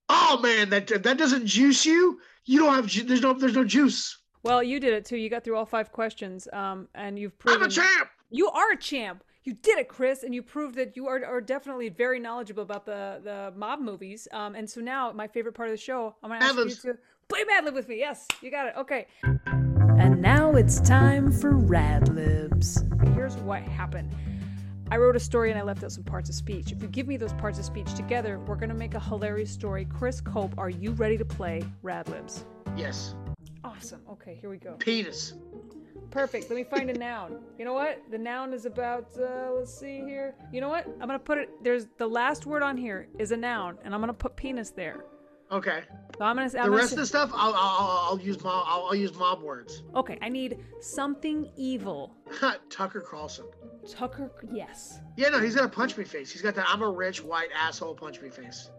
oh 0.09 0.39
man, 0.41 0.69
that 0.69 0.87
that 1.03 1.17
doesn't 1.17 1.45
juice 1.45 1.85
you. 1.85 2.19
You 2.45 2.59
don't 2.59 2.73
have. 2.73 3.07
There's 3.07 3.21
no. 3.21 3.33
There's 3.33 3.55
no 3.55 3.65
juice. 3.65 4.17
Well, 4.43 4.63
you 4.63 4.79
did 4.79 4.93
it 4.93 5.05
too. 5.05 5.17
You 5.17 5.29
got 5.29 5.43
through 5.43 5.57
all 5.57 5.65
five 5.65 5.91
questions, 5.91 6.47
um, 6.53 6.87
and 6.95 7.19
you've 7.19 7.33
I'm 7.33 7.37
proven 7.37 7.67
a 7.67 7.71
champ. 7.71 8.09
You 8.29 8.47
are 8.49 8.71
a 8.71 8.77
champ. 8.77 9.23
You 9.45 9.53
did 9.53 9.77
it, 9.77 9.87
Chris, 9.87 10.23
and 10.23 10.33
you 10.33 10.41
proved 10.41 10.73
that 10.77 10.97
you 10.97 11.07
are, 11.07 11.23
are 11.23 11.39
definitely 11.39 11.89
very 11.89 12.19
knowledgeable 12.19 12.63
about 12.63 12.83
the, 12.83 13.21
the 13.23 13.53
mob 13.55 13.79
movies. 13.79 14.27
Um, 14.33 14.55
and 14.55 14.67
so 14.67 14.81
now, 14.81 15.11
my 15.11 15.27
favorite 15.27 15.53
part 15.53 15.69
of 15.69 15.73
the 15.73 15.77
show, 15.77 16.15
I'm 16.23 16.31
to 16.31 16.37
ask 16.37 16.55
Mad-libs. 16.55 16.83
you 16.83 16.93
to 16.93 16.99
play 17.29 17.43
Mad 17.43 17.63
Lib 17.63 17.75
with 17.75 17.87
me. 17.87 17.99
Yes, 17.99 18.27
you 18.41 18.49
got 18.49 18.65
it. 18.65 18.73
Okay. 18.75 19.05
And 19.23 20.19
now 20.19 20.53
it's 20.55 20.79
time 20.79 21.31
for 21.31 21.51
Rad 21.51 22.09
Libs. 22.09 22.83
Here's 23.13 23.35
what 23.37 23.61
happened. 23.61 24.15
I 24.89 24.97
wrote 24.97 25.15
a 25.15 25.19
story 25.19 25.51
and 25.51 25.59
I 25.59 25.61
left 25.61 25.83
out 25.83 25.91
some 25.91 26.03
parts 26.03 26.27
of 26.27 26.33
speech. 26.33 26.71
If 26.71 26.81
you 26.81 26.87
give 26.87 27.07
me 27.07 27.15
those 27.15 27.33
parts 27.33 27.59
of 27.59 27.65
speech 27.65 27.93
together, 27.93 28.39
we're 28.39 28.55
going 28.55 28.69
to 28.69 28.75
make 28.75 28.95
a 28.95 28.99
hilarious 28.99 29.51
story. 29.51 29.85
Chris 29.85 30.21
Cope, 30.21 30.57
are 30.57 30.71
you 30.71 30.93
ready 30.93 31.19
to 31.19 31.25
play 31.25 31.63
Rad 31.83 32.09
Libs? 32.09 32.45
Yes. 32.75 33.13
Awesome. 33.63 34.01
Okay, 34.09 34.39
here 34.41 34.49
we 34.49 34.57
go. 34.57 34.73
Penis. 34.73 35.35
Perfect. 36.15 36.49
Let 36.49 36.55
me 36.55 36.63
find 36.63 36.89
a 36.89 36.93
noun. 36.97 37.39
You 37.59 37.65
know 37.65 37.73
what? 37.73 38.01
The 38.09 38.17
noun 38.17 38.53
is 38.53 38.65
about. 38.65 39.07
Uh, 39.19 39.51
let's 39.51 39.77
see 39.77 39.97
here. 39.99 40.33
You 40.53 40.61
know 40.61 40.69
what? 40.69 40.85
I'm 40.87 41.07
gonna 41.07 41.19
put 41.19 41.37
it. 41.37 41.49
There's 41.61 41.87
the 41.97 42.07
last 42.07 42.45
word 42.45 42.63
on 42.63 42.77
here 42.77 43.09
is 43.19 43.31
a 43.31 43.37
noun, 43.37 43.77
and 43.83 43.93
I'm 43.93 43.99
gonna 43.99 44.13
put 44.13 44.37
penis 44.37 44.69
there. 44.69 45.03
Okay. 45.51 45.81
So 46.17 46.23
I'm 46.23 46.37
gonna. 46.37 46.45
I'm 46.45 46.51
The 46.51 46.57
gonna 46.59 46.71
rest 46.71 46.89
say- 46.91 46.93
of 46.95 46.99
the 47.01 47.05
stuff, 47.05 47.31
I'll 47.33 47.53
I'll, 47.53 48.07
I'll 48.11 48.19
use 48.19 48.41
mob. 48.41 48.63
I'll, 48.65 48.85
I'll 48.85 48.95
use 48.95 49.13
mob 49.13 49.41
words. 49.41 49.83
Okay, 49.93 50.17
I 50.21 50.29
need 50.29 50.57
something 50.79 51.51
evil. 51.57 52.15
Tucker 52.69 53.01
Carlson. 53.01 53.45
Tucker. 53.91 54.31
Yes. 54.53 54.99
Yeah, 55.17 55.27
no, 55.29 55.39
he's 55.41 55.53
got 55.55 55.65
a 55.65 55.69
punch 55.69 55.97
me 55.97 56.05
face. 56.05 56.31
He's 56.31 56.41
got 56.41 56.55
that 56.55 56.65
I'm 56.69 56.81
a 56.81 56.89
rich 56.89 57.21
white 57.21 57.49
asshole 57.53 57.93
punch 57.95 58.21
me 58.21 58.29
face. 58.29 58.69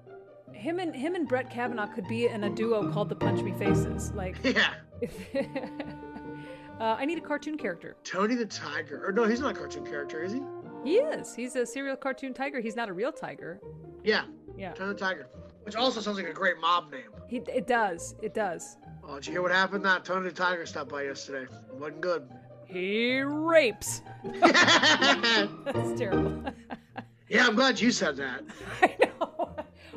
Him 0.55 0.79
and 0.79 0.97
him 0.97 1.15
and 1.15 1.29
Brett 1.29 1.51
Kavanaugh 1.51 1.89
could 1.89 2.09
be 2.09 2.29
in 2.29 2.45
a 2.45 2.51
duo 2.51 2.91
called 2.91 3.11
the 3.11 3.15
Punch 3.17 3.43
Me 3.43 3.53
Faces. 3.59 4.11
Like, 4.13 4.37
Yeah. 4.43 4.73
uh, 6.81 6.97
I 6.99 7.05
need 7.05 7.19
a 7.19 7.23
cartoon 7.23 7.57
character. 7.59 7.97
Tony 8.05 8.35
the 8.35 8.47
Tiger. 8.47 9.05
Or 9.07 9.13
no, 9.13 9.25
he's 9.25 9.41
not 9.41 9.53
a 9.57 9.59
cartoon 9.59 9.85
character, 9.87 10.23
is 10.23 10.33
he? 10.33 10.43
He 10.85 10.97
is. 10.99 11.35
He's 11.35 11.57
a 11.57 11.67
serial 11.67 11.97
cartoon 11.97 12.33
tiger. 12.33 12.61
He's 12.61 12.77
not 12.77 12.89
a 12.89 12.93
real 12.93 13.11
tiger. 13.13 13.61
Yeah, 14.05 14.25
Yeah. 14.57 14.73
Tony 14.73 14.93
the 14.93 14.99
Tiger. 14.99 15.27
Which 15.65 15.75
also 15.75 16.01
sounds 16.01 16.17
like 16.17 16.29
a 16.29 16.33
great 16.33 16.59
mob 16.61 16.93
name. 16.93 17.11
He. 17.29 17.39
It 17.53 17.67
does. 17.67 18.15
It 18.23 18.35
does. 18.35 18.77
Oh, 19.03 19.17
did 19.17 19.27
you 19.27 19.33
hear 19.33 19.43
what 19.43 19.51
happened? 19.51 19.85
That 19.85 20.05
Tony 20.05 20.29
the 20.29 20.35
Tiger 20.35 20.65
stopped 20.65 20.91
by 20.91 21.03
yesterday. 21.05 21.51
wasn't 21.73 22.01
good. 22.01 22.29
He 22.67 23.21
rapes. 23.21 24.03
That's 24.41 25.99
terrible. 25.99 26.43
Yeah, 27.29 27.45
I'm 27.49 27.57
glad 27.57 27.81
you 27.81 27.91
said 27.91 28.17
that. 28.19 28.45
I 28.83 28.95
know. 29.01 29.51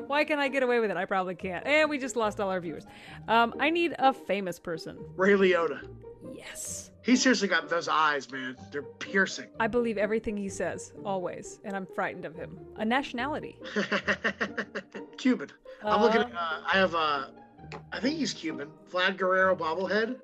Why 0.08 0.24
can 0.24 0.40
I 0.40 0.48
get 0.48 0.64
away 0.64 0.80
with 0.80 0.90
it? 0.90 0.98
I 0.98 1.06
probably 1.06 1.36
can't. 1.36 1.64
And 1.68 1.88
we 1.88 2.00
just 2.00 2.16
lost 2.16 2.40
all 2.40 2.50
our 2.50 2.60
viewers. 2.60 2.88
Um, 3.28 3.54
I 3.60 3.70
need 3.70 3.94
a 4.00 4.12
famous 4.12 4.58
person. 4.58 4.98
Ray 5.16 5.34
Liotta. 5.34 5.88
Yes. 6.40 6.92
He 7.02 7.16
seriously 7.16 7.48
got 7.48 7.70
those 7.70 7.88
eyes, 7.88 8.32
man. 8.32 8.56
They're 8.72 8.82
piercing. 8.84 9.48
I 9.60 9.68
believe 9.68 9.98
everything 9.98 10.38
he 10.38 10.48
says, 10.50 10.94
always, 11.04 11.60
and 11.64 11.76
I'm 11.76 11.86
frightened 11.86 12.26
of 12.26 12.36
him. 12.36 12.58
A 12.78 12.86
nationality. 12.86 13.58
Cuban. 15.18 15.50
I'm 15.84 16.02
looking. 16.02 16.22
At, 16.22 16.32
Uh, 16.34 16.38
uh, 16.38 16.62
I 16.72 16.78
have 16.78 16.96
uh, 16.96 17.26
I 17.92 18.00
think 18.00 18.18
he's 18.18 18.34
Cuban. 18.34 18.70
Vlad 18.92 19.18
Guerrero 19.18 19.56
bobblehead. 19.56 20.18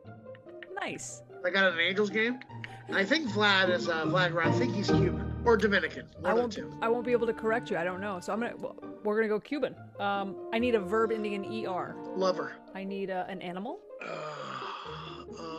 Nice. 0.80 1.22
I 1.46 1.50
got 1.50 1.72
an 1.72 1.80
Angels 1.80 2.10
game. 2.10 2.40
And 2.88 2.96
I 2.96 3.04
think 3.04 3.30
Vlad 3.30 3.70
is 3.70 3.90
uh, 3.90 4.06
Vlad. 4.06 4.32
Guerrero. 4.32 4.50
I 4.50 4.52
think 4.52 4.74
he's 4.76 4.88
Cuban 4.90 5.34
or 5.46 5.58
Dominican. 5.58 6.06
I 6.24 6.34
won't. 6.34 6.58
I 6.82 6.88
won't 6.90 7.06
be 7.06 7.12
able 7.14 7.28
to 7.28 7.34
correct 7.34 7.70
you. 7.72 7.78
I 7.78 7.84
don't 7.84 8.02
know. 8.02 8.20
So 8.20 8.32
I'm 8.34 8.40
gonna. 8.40 8.56
well, 8.58 8.76
We're 9.04 9.16
gonna 9.16 9.30
go 9.30 9.40
Cuban. 9.40 9.76
Um, 10.00 10.50
I 10.54 10.60
need 10.60 10.76
a 10.76 10.80
verb 10.80 11.12
ending 11.12 11.34
in 11.34 11.66
er. 11.68 11.96
Lover. 12.16 12.54
I 12.74 12.84
need 12.84 13.10
uh, 13.10 13.26
an 13.28 13.42
animal. 13.42 13.80
Uh, 14.06 14.18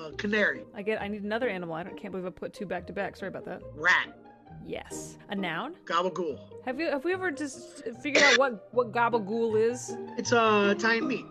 uh, 0.07 0.17
canary. 0.17 0.63
I 0.75 0.83
get. 0.83 1.01
I 1.01 1.09
need 1.09 1.23
another 1.23 1.49
animal. 1.49 1.75
I 1.75 1.83
don't, 1.83 1.97
can't 1.97 2.13
believe 2.13 2.27
I 2.27 2.31
put 2.31 2.53
two 2.53 2.67
back 2.67 2.87
to 2.89 2.93
back. 2.93 3.17
Sorry 3.17 3.29
about 3.29 3.45
that. 3.47 3.63
Rat. 3.75 4.09
Yes. 4.65 5.19
A 5.29 5.35
noun. 5.35 5.75
Gabagool. 5.85 6.39
Have 6.65 6.81
you 6.81 6.87
have 6.87 7.05
we 7.05 7.13
ever 7.13 7.31
just 7.31 7.85
figured 8.03 8.25
out 8.25 8.39
what 8.39 8.69
what 8.73 8.93
gabagool 8.93 9.61
is? 9.61 9.97
It's 10.17 10.33
uh, 10.33 10.75
Italian 10.77 11.09
meat. 11.09 11.27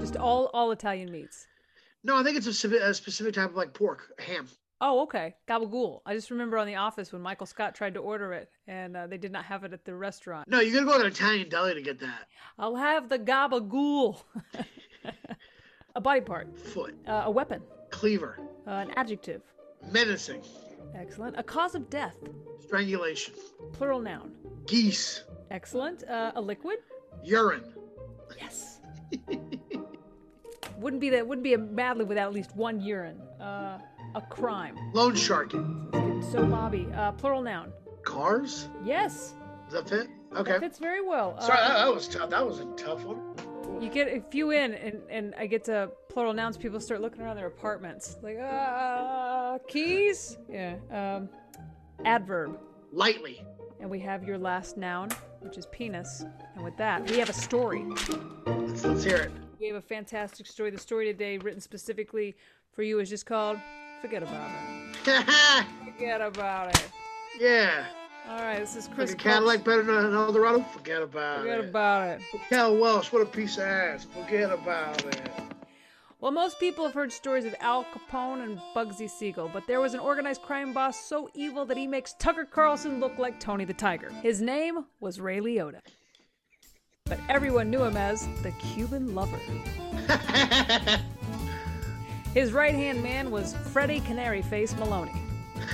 Just 0.00 0.16
all 0.16 0.50
all 0.54 0.70
Italian 0.70 1.10
meats. 1.10 1.46
No, 2.02 2.16
I 2.16 2.22
think 2.22 2.36
it's 2.36 2.46
a, 2.46 2.50
civi- 2.50 2.80
a 2.80 2.94
specific 2.94 3.34
type 3.34 3.50
of 3.50 3.56
like 3.56 3.74
pork, 3.74 4.12
ham. 4.18 4.48
Oh, 4.80 5.02
okay. 5.02 5.34
Gabagool. 5.46 6.00
I 6.06 6.14
just 6.14 6.30
remember 6.30 6.56
on 6.56 6.66
The 6.66 6.76
Office 6.76 7.12
when 7.12 7.20
Michael 7.20 7.44
Scott 7.46 7.74
tried 7.74 7.94
to 7.94 8.00
order 8.00 8.32
it 8.32 8.50
and 8.66 8.96
uh, 8.96 9.06
they 9.06 9.18
did 9.18 9.30
not 9.30 9.44
have 9.44 9.64
it 9.64 9.74
at 9.74 9.84
the 9.84 9.94
restaurant. 9.94 10.48
No, 10.48 10.60
you 10.60 10.72
gotta 10.72 10.86
go 10.86 10.98
to 10.98 11.04
an 11.04 11.12
Italian 11.12 11.50
deli 11.50 11.74
to 11.74 11.82
get 11.82 12.00
that. 12.00 12.28
I'll 12.58 12.76
have 12.76 13.10
the 13.10 13.18
gabagool. 13.18 14.22
a 15.96 16.00
body 16.00 16.20
part. 16.20 16.58
Foot. 16.58 16.94
Uh, 17.06 17.22
a 17.26 17.30
weapon. 17.30 17.62
Cleaver. 17.90 18.38
Uh, 18.66 18.70
an 18.70 18.90
adjective. 18.96 19.42
Menacing. 19.90 20.42
Excellent. 20.94 21.38
A 21.38 21.42
cause 21.42 21.74
of 21.74 21.88
death. 21.90 22.16
Strangulation. 22.64 23.34
Plural 23.72 24.00
noun. 24.00 24.32
Geese. 24.66 25.24
Excellent. 25.50 26.04
Uh, 26.08 26.32
a 26.34 26.40
liquid. 26.40 26.78
Urine. 27.24 27.64
Yes. 28.38 28.80
wouldn't 30.78 31.00
be 31.00 31.10
that. 31.10 31.26
Wouldn't 31.26 31.42
be 31.44 31.54
a 31.54 31.58
Mad 31.58 31.98
Lib 31.98 32.08
without 32.08 32.28
at 32.28 32.32
least 32.34 32.54
one 32.56 32.80
urine. 32.80 33.20
Uh, 33.40 33.78
a 34.14 34.20
crime. 34.28 34.76
Loan 34.92 35.14
shark. 35.14 35.52
It's 35.54 35.90
getting 35.92 36.22
so 36.22 36.44
Bobby. 36.46 36.86
Uh, 36.94 37.12
plural 37.12 37.42
noun. 37.42 37.72
Cars. 38.02 38.68
Yes. 38.84 39.34
Does 39.68 39.74
that 39.84 39.88
fit? 39.88 40.08
Okay. 40.36 40.52
That 40.52 40.60
fits 40.60 40.78
very 40.78 41.00
well. 41.06 41.40
Sorry, 41.40 41.58
Uh, 41.58 41.68
that, 41.68 41.84
that 41.84 41.94
was 41.94 42.08
tough. 42.08 42.30
That 42.30 42.46
was 42.46 42.60
a 42.60 42.66
tough 42.76 43.04
one. 43.04 43.20
You 43.80 43.88
get 43.88 44.08
a 44.08 44.20
few 44.30 44.50
in, 44.50 44.74
and, 44.74 45.00
and 45.08 45.34
I 45.38 45.46
get 45.46 45.64
to 45.64 45.90
plural 46.10 46.34
nouns. 46.34 46.58
People 46.58 46.80
start 46.80 47.00
looking 47.00 47.22
around 47.22 47.36
their 47.36 47.46
apartments, 47.46 48.18
like, 48.22 48.38
uh, 48.38 49.56
keys? 49.68 50.36
Yeah. 50.50 50.76
Um, 50.90 51.30
adverb. 52.04 52.58
Lightly. 52.92 53.42
And 53.80 53.88
we 53.88 53.98
have 54.00 54.22
your 54.22 54.36
last 54.36 54.76
noun, 54.76 55.08
which 55.40 55.56
is 55.56 55.64
penis. 55.66 56.26
And 56.54 56.62
with 56.62 56.76
that, 56.76 57.10
we 57.10 57.18
have 57.18 57.30
a 57.30 57.34
story. 57.34 57.86
Let's, 58.44 58.84
let's 58.84 59.02
hear 59.02 59.16
it. 59.16 59.32
We 59.58 59.68
have 59.68 59.76
a 59.76 59.80
fantastic 59.80 60.46
story. 60.46 60.70
The 60.70 60.78
story 60.78 61.06
today, 61.06 61.38
written 61.38 61.60
specifically 61.60 62.36
for 62.72 62.82
you, 62.82 62.98
is 63.00 63.08
just 63.08 63.24
called 63.24 63.58
Forget 64.02 64.22
About 64.22 64.50
It. 65.06 65.64
Forget 65.86 66.20
About 66.20 66.68
It. 66.68 66.90
yeah. 67.40 67.86
All 68.28 68.36
right, 68.42 68.58
this 68.60 68.76
is 68.76 68.86
Like 68.88 68.94
Chris. 68.96 69.12
a 69.12 69.16
Cadillac 69.16 69.64
better 69.64 69.82
than 69.82 70.04
an 70.06 70.14
Eldorado? 70.14 70.60
Forget 70.72 71.02
about 71.02 71.40
Forget 71.40 71.58
it. 71.58 71.62
Forget 71.62 71.70
about 71.70 72.08
it. 72.10 72.22
Cal 72.48 72.76
Welsh, 72.76 73.12
what 73.12 73.22
a 73.22 73.26
piece 73.26 73.56
of 73.56 73.64
ass. 73.64 74.04
Forget 74.04 74.52
about 74.52 75.04
it. 75.04 75.30
Well, 76.20 76.30
most 76.32 76.60
people 76.60 76.84
have 76.84 76.92
heard 76.92 77.10
stories 77.10 77.46
of 77.46 77.54
Al 77.60 77.84
Capone 77.84 78.42
and 78.44 78.60
Bugsy 78.76 79.08
Siegel, 79.08 79.48
but 79.52 79.66
there 79.66 79.80
was 79.80 79.94
an 79.94 80.00
organized 80.00 80.42
crime 80.42 80.72
boss 80.74 81.00
so 81.00 81.30
evil 81.34 81.64
that 81.64 81.78
he 81.78 81.86
makes 81.86 82.12
Tucker 82.18 82.44
Carlson 82.44 83.00
look 83.00 83.16
like 83.18 83.40
Tony 83.40 83.64
the 83.64 83.72
Tiger. 83.72 84.10
His 84.22 84.42
name 84.42 84.84
was 85.00 85.18
Ray 85.18 85.40
Liotta. 85.40 85.80
But 87.06 87.18
everyone 87.30 87.70
knew 87.70 87.82
him 87.82 87.96
as 87.96 88.28
the 88.42 88.52
Cuban 88.52 89.14
Lover. 89.14 89.38
His 92.34 92.52
right 92.52 92.74
hand 92.74 93.02
man 93.02 93.30
was 93.30 93.56
Freddie 93.72 94.00
Canary 94.00 94.42
Face 94.42 94.76
Maloney. 94.76 95.10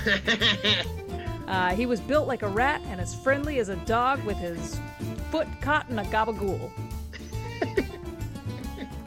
Uh, 1.47 1.75
he 1.75 1.87
was 1.87 2.01
built 2.01 2.27
like 2.27 2.43
a 2.43 2.49
rat 2.49 2.81
and 2.89 3.01
as 3.01 3.15
friendly 3.15 3.59
as 3.59 3.69
a 3.69 3.77
dog 3.87 4.23
with 4.25 4.37
his 4.37 4.81
foot 5.31 5.47
caught 5.61 5.89
in 5.89 5.99
a 5.99 6.05
gabagool. 6.05 6.71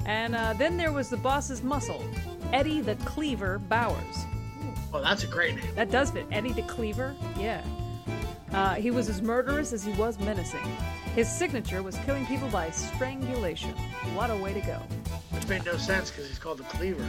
and 0.06 0.36
uh, 0.36 0.54
then 0.54 0.78
there 0.78 0.92
was 0.92 1.10
the 1.10 1.18
boss's 1.18 1.62
muscle, 1.62 2.04
Eddie 2.54 2.82
the 2.82 2.96
Cleaver 2.98 3.60
Bowers. 3.60 4.26
oh, 4.94 5.02
that's 5.02 5.24
a 5.24 5.28
great 5.28 5.56
name. 5.56 5.76
That 5.76 5.92
does 5.92 6.12
fit. 6.12 6.26
Eddie 6.32 6.54
the 6.54 6.62
Cleaver? 6.64 7.16
Yeah. 7.38 7.64
Uh, 8.54 8.74
he 8.76 8.90
was 8.90 9.10
as 9.10 9.22
murderous 9.22 9.74
as 9.74 9.84
he 9.84 9.92
was 9.94 10.18
menacing. 10.20 10.66
His 11.16 11.30
signature 11.32 11.84
was 11.84 11.96
killing 12.00 12.26
people 12.26 12.48
by 12.50 12.72
strangulation. 12.72 13.72
What 14.16 14.32
a 14.32 14.36
way 14.36 14.54
to 14.54 14.62
go. 14.62 14.78
Which 15.32 15.48
made 15.48 15.66
no 15.66 15.78
sense 15.78 16.10
because 16.10 16.28
he's 16.28 16.40
called 16.40 16.58
the 16.58 16.64
Cleaver. 16.64 17.06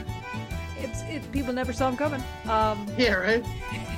It's 0.78 1.02
it, 1.02 1.30
people 1.32 1.52
never 1.54 1.72
saw 1.72 1.88
him 1.88 1.96
coming. 1.96 2.22
Um, 2.46 2.86
Yeah, 2.98 3.14
right? 3.14 3.44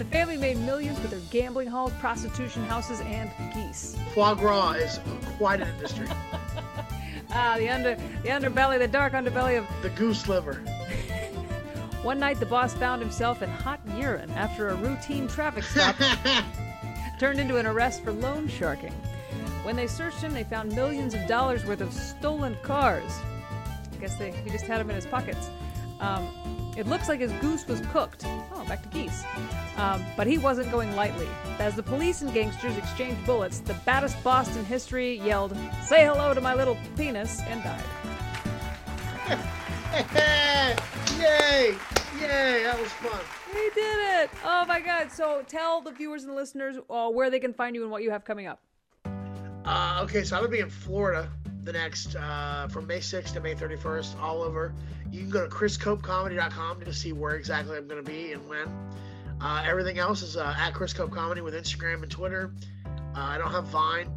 the 0.00 0.06
family 0.06 0.38
made 0.38 0.56
millions 0.60 0.98
with 1.00 1.10
their 1.10 1.20
gambling 1.30 1.68
halls, 1.68 1.92
prostitution 2.00 2.64
houses, 2.64 3.02
and 3.02 3.30
geese. 3.52 3.98
Foie 4.14 4.32
gras 4.32 4.72
is 4.72 4.98
quite 5.36 5.60
an 5.60 5.68
industry. 5.74 6.08
Ah, 7.32 7.54
the 7.58 7.68
under 7.68 7.94
the 8.24 8.28
underbelly, 8.28 8.76
the 8.76 8.88
dark 8.88 9.12
underbelly 9.12 9.56
of. 9.56 9.64
the 9.82 9.90
goose 9.90 10.26
liver. 10.26 10.54
One 12.02 12.18
night, 12.18 12.40
the 12.40 12.46
boss 12.46 12.74
found 12.74 13.00
himself 13.00 13.40
in 13.40 13.48
hot 13.48 13.78
urine 13.96 14.32
after 14.32 14.70
a 14.70 14.74
routine 14.74 15.28
traffic 15.28 15.62
stop 15.62 15.94
turned 17.20 17.38
into 17.38 17.56
an 17.56 17.66
arrest 17.66 18.02
for 18.02 18.10
loan 18.10 18.48
sharking. 18.48 18.90
When 19.62 19.76
they 19.76 19.86
searched 19.86 20.20
him, 20.20 20.32
they 20.32 20.42
found 20.42 20.74
millions 20.74 21.14
of 21.14 21.24
dollars 21.28 21.64
worth 21.64 21.82
of 21.82 21.92
stolen 21.92 22.56
cars. 22.64 23.12
I 23.92 23.96
guess 24.00 24.16
they 24.16 24.32
he 24.32 24.50
just 24.50 24.66
had 24.66 24.80
them 24.80 24.90
in 24.90 24.96
his 24.96 25.06
pockets. 25.06 25.50
Um, 26.00 26.69
it 26.76 26.86
looks 26.86 27.08
like 27.08 27.20
his 27.20 27.32
goose 27.34 27.66
was 27.66 27.80
cooked. 27.92 28.24
Oh, 28.26 28.64
back 28.68 28.82
to 28.82 28.88
geese. 28.88 29.24
Um, 29.76 30.04
but 30.16 30.26
he 30.26 30.38
wasn't 30.38 30.70
going 30.70 30.94
lightly. 30.94 31.28
As 31.58 31.74
the 31.74 31.82
police 31.82 32.22
and 32.22 32.32
gangsters 32.32 32.76
exchanged 32.76 33.24
bullets, 33.26 33.60
the 33.60 33.74
baddest 33.84 34.22
boss 34.22 34.54
in 34.56 34.64
history 34.64 35.18
yelled, 35.20 35.56
"Say 35.84 36.04
hello 36.04 36.34
to 36.34 36.40
my 36.40 36.54
little 36.54 36.76
penis," 36.96 37.40
and 37.42 37.62
died. 37.62 37.84
Yay! 41.18 41.74
Yay! 42.20 42.62
That 42.62 42.78
was 42.80 42.92
fun. 42.92 43.20
We 43.52 43.70
did 43.74 44.22
it! 44.22 44.30
Oh 44.44 44.64
my 44.66 44.80
god! 44.80 45.10
So 45.10 45.42
tell 45.48 45.80
the 45.80 45.90
viewers 45.90 46.24
and 46.24 46.34
listeners 46.34 46.76
uh, 46.88 47.08
where 47.10 47.30
they 47.30 47.40
can 47.40 47.52
find 47.52 47.74
you 47.74 47.82
and 47.82 47.90
what 47.90 48.02
you 48.02 48.10
have 48.10 48.24
coming 48.24 48.46
up. 48.46 48.60
Uh, 49.64 50.00
okay, 50.02 50.24
so 50.24 50.36
I'm 50.36 50.42
gonna 50.42 50.52
be 50.52 50.60
in 50.60 50.70
Florida 50.70 51.28
the 51.64 51.72
next 51.72 52.16
uh, 52.16 52.68
from 52.68 52.86
May 52.86 52.98
6th 52.98 53.32
to 53.34 53.40
May 53.40 53.54
31st, 53.54 54.20
all 54.20 54.42
over. 54.42 54.72
You 55.10 55.20
can 55.22 55.30
go 55.30 55.42
to 55.46 55.48
chriscopecomedy.com 55.54 56.80
to 56.82 56.92
see 56.92 57.12
where 57.12 57.34
exactly 57.34 57.76
I'm 57.76 57.88
gonna 57.88 58.02
be 58.02 58.32
and 58.32 58.48
when. 58.48 58.68
Uh, 59.40 59.64
everything 59.66 59.98
else 59.98 60.22
is 60.22 60.36
uh, 60.36 60.54
at 60.58 60.72
Chris 60.74 60.92
Cope 60.92 61.10
Comedy 61.10 61.40
with 61.40 61.54
Instagram 61.54 62.02
and 62.02 62.10
Twitter. 62.10 62.52
Uh, 62.86 62.90
I 63.16 63.38
don't 63.38 63.50
have 63.50 63.64
Vine. 63.66 64.10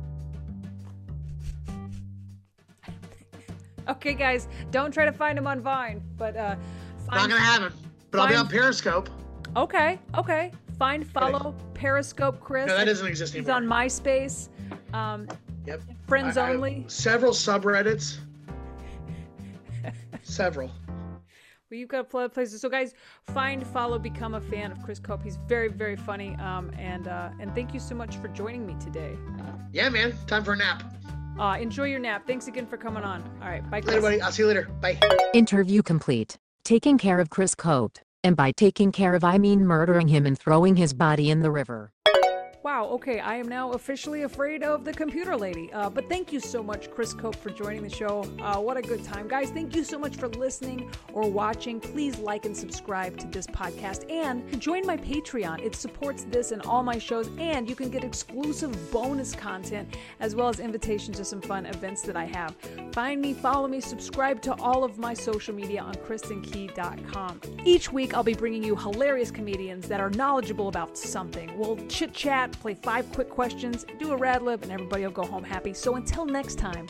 Okay, 3.89 4.13
guys, 4.13 4.47
don't 4.71 4.93
try 4.93 5.05
to 5.05 5.11
find 5.11 5.37
him 5.37 5.47
on 5.47 5.59
Vine, 5.61 6.01
but 6.17 6.35
uh, 6.37 6.55
Not 7.11 7.29
gonna 7.29 7.39
him, 7.41 7.73
but 8.11 8.19
I'll 8.21 8.27
be 8.29 8.35
on 8.35 8.47
Periscope. 8.47 9.09
Okay, 9.55 9.99
okay. 10.17 10.51
Find, 10.79 11.05
follow 11.07 11.55
Periscope 11.73 12.39
Chris. 12.39 12.67
No, 12.67 12.77
that 12.77 12.85
doesn't 12.85 13.05
exist 13.07 13.33
He's 13.33 13.49
on 13.49 13.65
MySpace. 13.65 14.49
Um, 14.93 15.27
Yep. 15.65 15.81
friends 16.07 16.37
I- 16.37 16.49
I- 16.49 16.53
only. 16.53 16.85
several 16.87 17.31
subreddits. 17.33 18.17
several. 20.23 20.71
Well, 21.73 21.79
you've 21.79 21.89
got 21.89 22.13
a 22.13 22.15
lot 22.15 22.25
of 22.25 22.33
places. 22.35 22.61
So, 22.61 22.69
guys, 22.69 22.93
find, 23.33 23.65
follow, 23.65 23.97
become 23.97 24.35
a 24.35 24.41
fan 24.41 24.71
of 24.71 24.79
Chris 24.83 24.99
Cope. 24.99 25.23
He's 25.23 25.39
very, 25.47 25.69
very 25.69 25.95
funny. 25.95 26.35
Um, 26.35 26.69
and 26.77 27.07
uh, 27.07 27.31
and 27.39 27.51
thank 27.55 27.73
you 27.73 27.79
so 27.79 27.95
much 27.95 28.17
for 28.17 28.27
joining 28.27 28.63
me 28.67 28.75
today. 28.79 29.17
Yeah, 29.71 29.89
man. 29.89 30.13
Time 30.27 30.43
for 30.43 30.53
a 30.53 30.55
nap. 30.55 30.83
Uh, 31.39 31.57
enjoy 31.59 31.85
your 31.85 31.97
nap. 31.97 32.27
Thanks 32.27 32.47
again 32.47 32.67
for 32.67 32.77
coming 32.77 33.01
on. 33.03 33.23
All 33.41 33.49
right, 33.49 33.67
bye, 33.71 33.81
Chris. 33.81 33.95
Later, 33.95 34.01
buddy. 34.01 34.21
I'll 34.21 34.31
see 34.31 34.43
you 34.43 34.47
later. 34.49 34.69
Bye. 34.81 34.99
Interview 35.33 35.81
complete. 35.81 36.37
Taking 36.63 36.99
care 36.99 37.19
of 37.19 37.31
Chris 37.31 37.55
Cope, 37.55 37.97
And 38.23 38.37
by 38.37 38.51
taking 38.51 38.91
care 38.91 39.15
of 39.15 39.23
I 39.23 39.39
mean 39.39 39.65
murdering 39.65 40.09
him 40.09 40.27
and 40.27 40.37
throwing 40.37 40.75
his 40.75 40.93
body 40.93 41.31
in 41.31 41.39
the 41.39 41.49
river. 41.49 41.91
Wow, 42.63 42.85
okay, 42.91 43.19
I 43.19 43.35
am 43.35 43.49
now 43.49 43.73
officially 43.73 44.21
afraid 44.21 44.63
of 44.63 44.85
the 44.85 44.93
computer 44.93 45.35
lady. 45.35 45.69
Uh, 45.73 45.89
but 45.89 46.07
thank 46.07 46.31
you 46.31 46.39
so 46.39 46.63
much, 46.63 46.89
Chris 46.89 47.13
Cope, 47.13 47.35
for 47.35 47.49
joining 47.49 47.83
the 47.83 47.89
show. 47.89 48.21
Uh, 48.39 48.57
what 48.57 48.77
a 48.77 48.81
good 48.81 49.03
time. 49.03 49.27
Guys, 49.27 49.49
thank 49.49 49.75
you 49.75 49.83
so 49.83 49.99
much 49.99 50.15
for 50.15 50.29
listening 50.29 50.89
or 51.11 51.29
watching. 51.29 51.81
Please 51.81 52.17
like 52.19 52.45
and 52.45 52.55
subscribe 52.55 53.17
to 53.17 53.27
this 53.27 53.47
podcast 53.47 54.09
and 54.09 54.61
join 54.61 54.87
my 54.87 54.95
Patreon. 54.95 55.59
It 55.61 55.75
supports 55.75 56.23
this 56.23 56.51
and 56.51 56.61
all 56.61 56.83
my 56.83 56.97
shows, 56.97 57.29
and 57.37 57.69
you 57.69 57.75
can 57.75 57.89
get 57.89 58.05
exclusive 58.05 58.91
bonus 58.93 59.35
content 59.35 59.97
as 60.21 60.33
well 60.33 60.47
as 60.47 60.61
invitations 60.61 61.17
to 61.17 61.25
some 61.25 61.41
fun 61.41 61.65
events 61.65 62.03
that 62.03 62.15
I 62.15 62.23
have. 62.27 62.55
Find 62.93 63.19
me, 63.19 63.33
follow 63.33 63.67
me, 63.67 63.81
subscribe 63.81 64.41
to 64.43 64.53
all 64.61 64.85
of 64.85 64.97
my 64.97 65.13
social 65.13 65.53
media 65.53 65.81
on 65.81 65.95
kristenkey.com. 65.95 67.41
Each 67.65 67.91
week, 67.91 68.13
I'll 68.13 68.23
be 68.23 68.33
bringing 68.33 68.63
you 68.63 68.77
hilarious 68.77 69.31
comedians 69.31 69.89
that 69.89 69.99
are 69.99 70.11
knowledgeable 70.11 70.69
about 70.69 70.97
something. 70.97 71.57
We'll 71.57 71.75
chit 71.87 72.13
chat 72.13 72.52
play 72.57 72.73
five 72.75 73.11
quick 73.11 73.29
questions, 73.29 73.85
do 73.99 74.11
a 74.11 74.17
rad 74.17 74.41
lib, 74.41 74.63
and 74.63 74.71
everybody 74.71 75.03
will 75.03 75.11
go 75.11 75.23
home 75.25 75.43
happy. 75.43 75.73
So 75.73 75.95
until 75.95 76.25
next 76.25 76.55
time, 76.57 76.87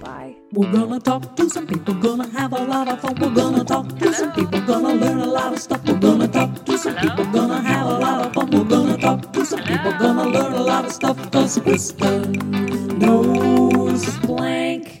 bye. 0.00 0.34
We're 0.52 0.72
gonna 0.72 1.00
talk 1.00 1.36
to 1.36 1.48
some 1.50 1.66
people, 1.66 1.94
gonna 1.94 2.28
have 2.30 2.52
a 2.52 2.64
lot 2.64 2.88
of 2.88 3.00
fun. 3.00 3.14
We're 3.20 3.34
gonna 3.34 3.64
talk 3.64 3.88
to 3.88 3.94
Hello? 3.96 4.12
some 4.12 4.32
people, 4.32 4.60
gonna 4.62 4.94
learn 4.94 5.18
a 5.20 5.26
lot 5.26 5.52
of 5.52 5.58
stuff. 5.60 5.84
We're 5.86 5.98
gonna 5.98 6.28
talk 6.28 6.64
to 6.64 6.78
some 6.78 6.96
Hello? 6.96 7.16
people, 7.16 7.32
gonna 7.32 7.60
have 7.62 7.86
a 7.86 7.98
lot 7.98 8.26
of 8.26 8.34
fun. 8.34 8.50
We're 8.50 8.64
gonna 8.64 8.96
talk 8.98 9.32
to 9.32 9.44
some 9.44 9.60
Hello? 9.60 9.76
people, 9.76 9.98
gonna 9.98 10.28
learn 10.28 10.52
a 10.54 10.62
lot 10.62 10.84
of 10.86 10.92
stuff. 10.92 11.30
Cause 11.30 11.58
Kristen 11.58 12.98
knows 12.98 14.18
blank. 14.18 14.99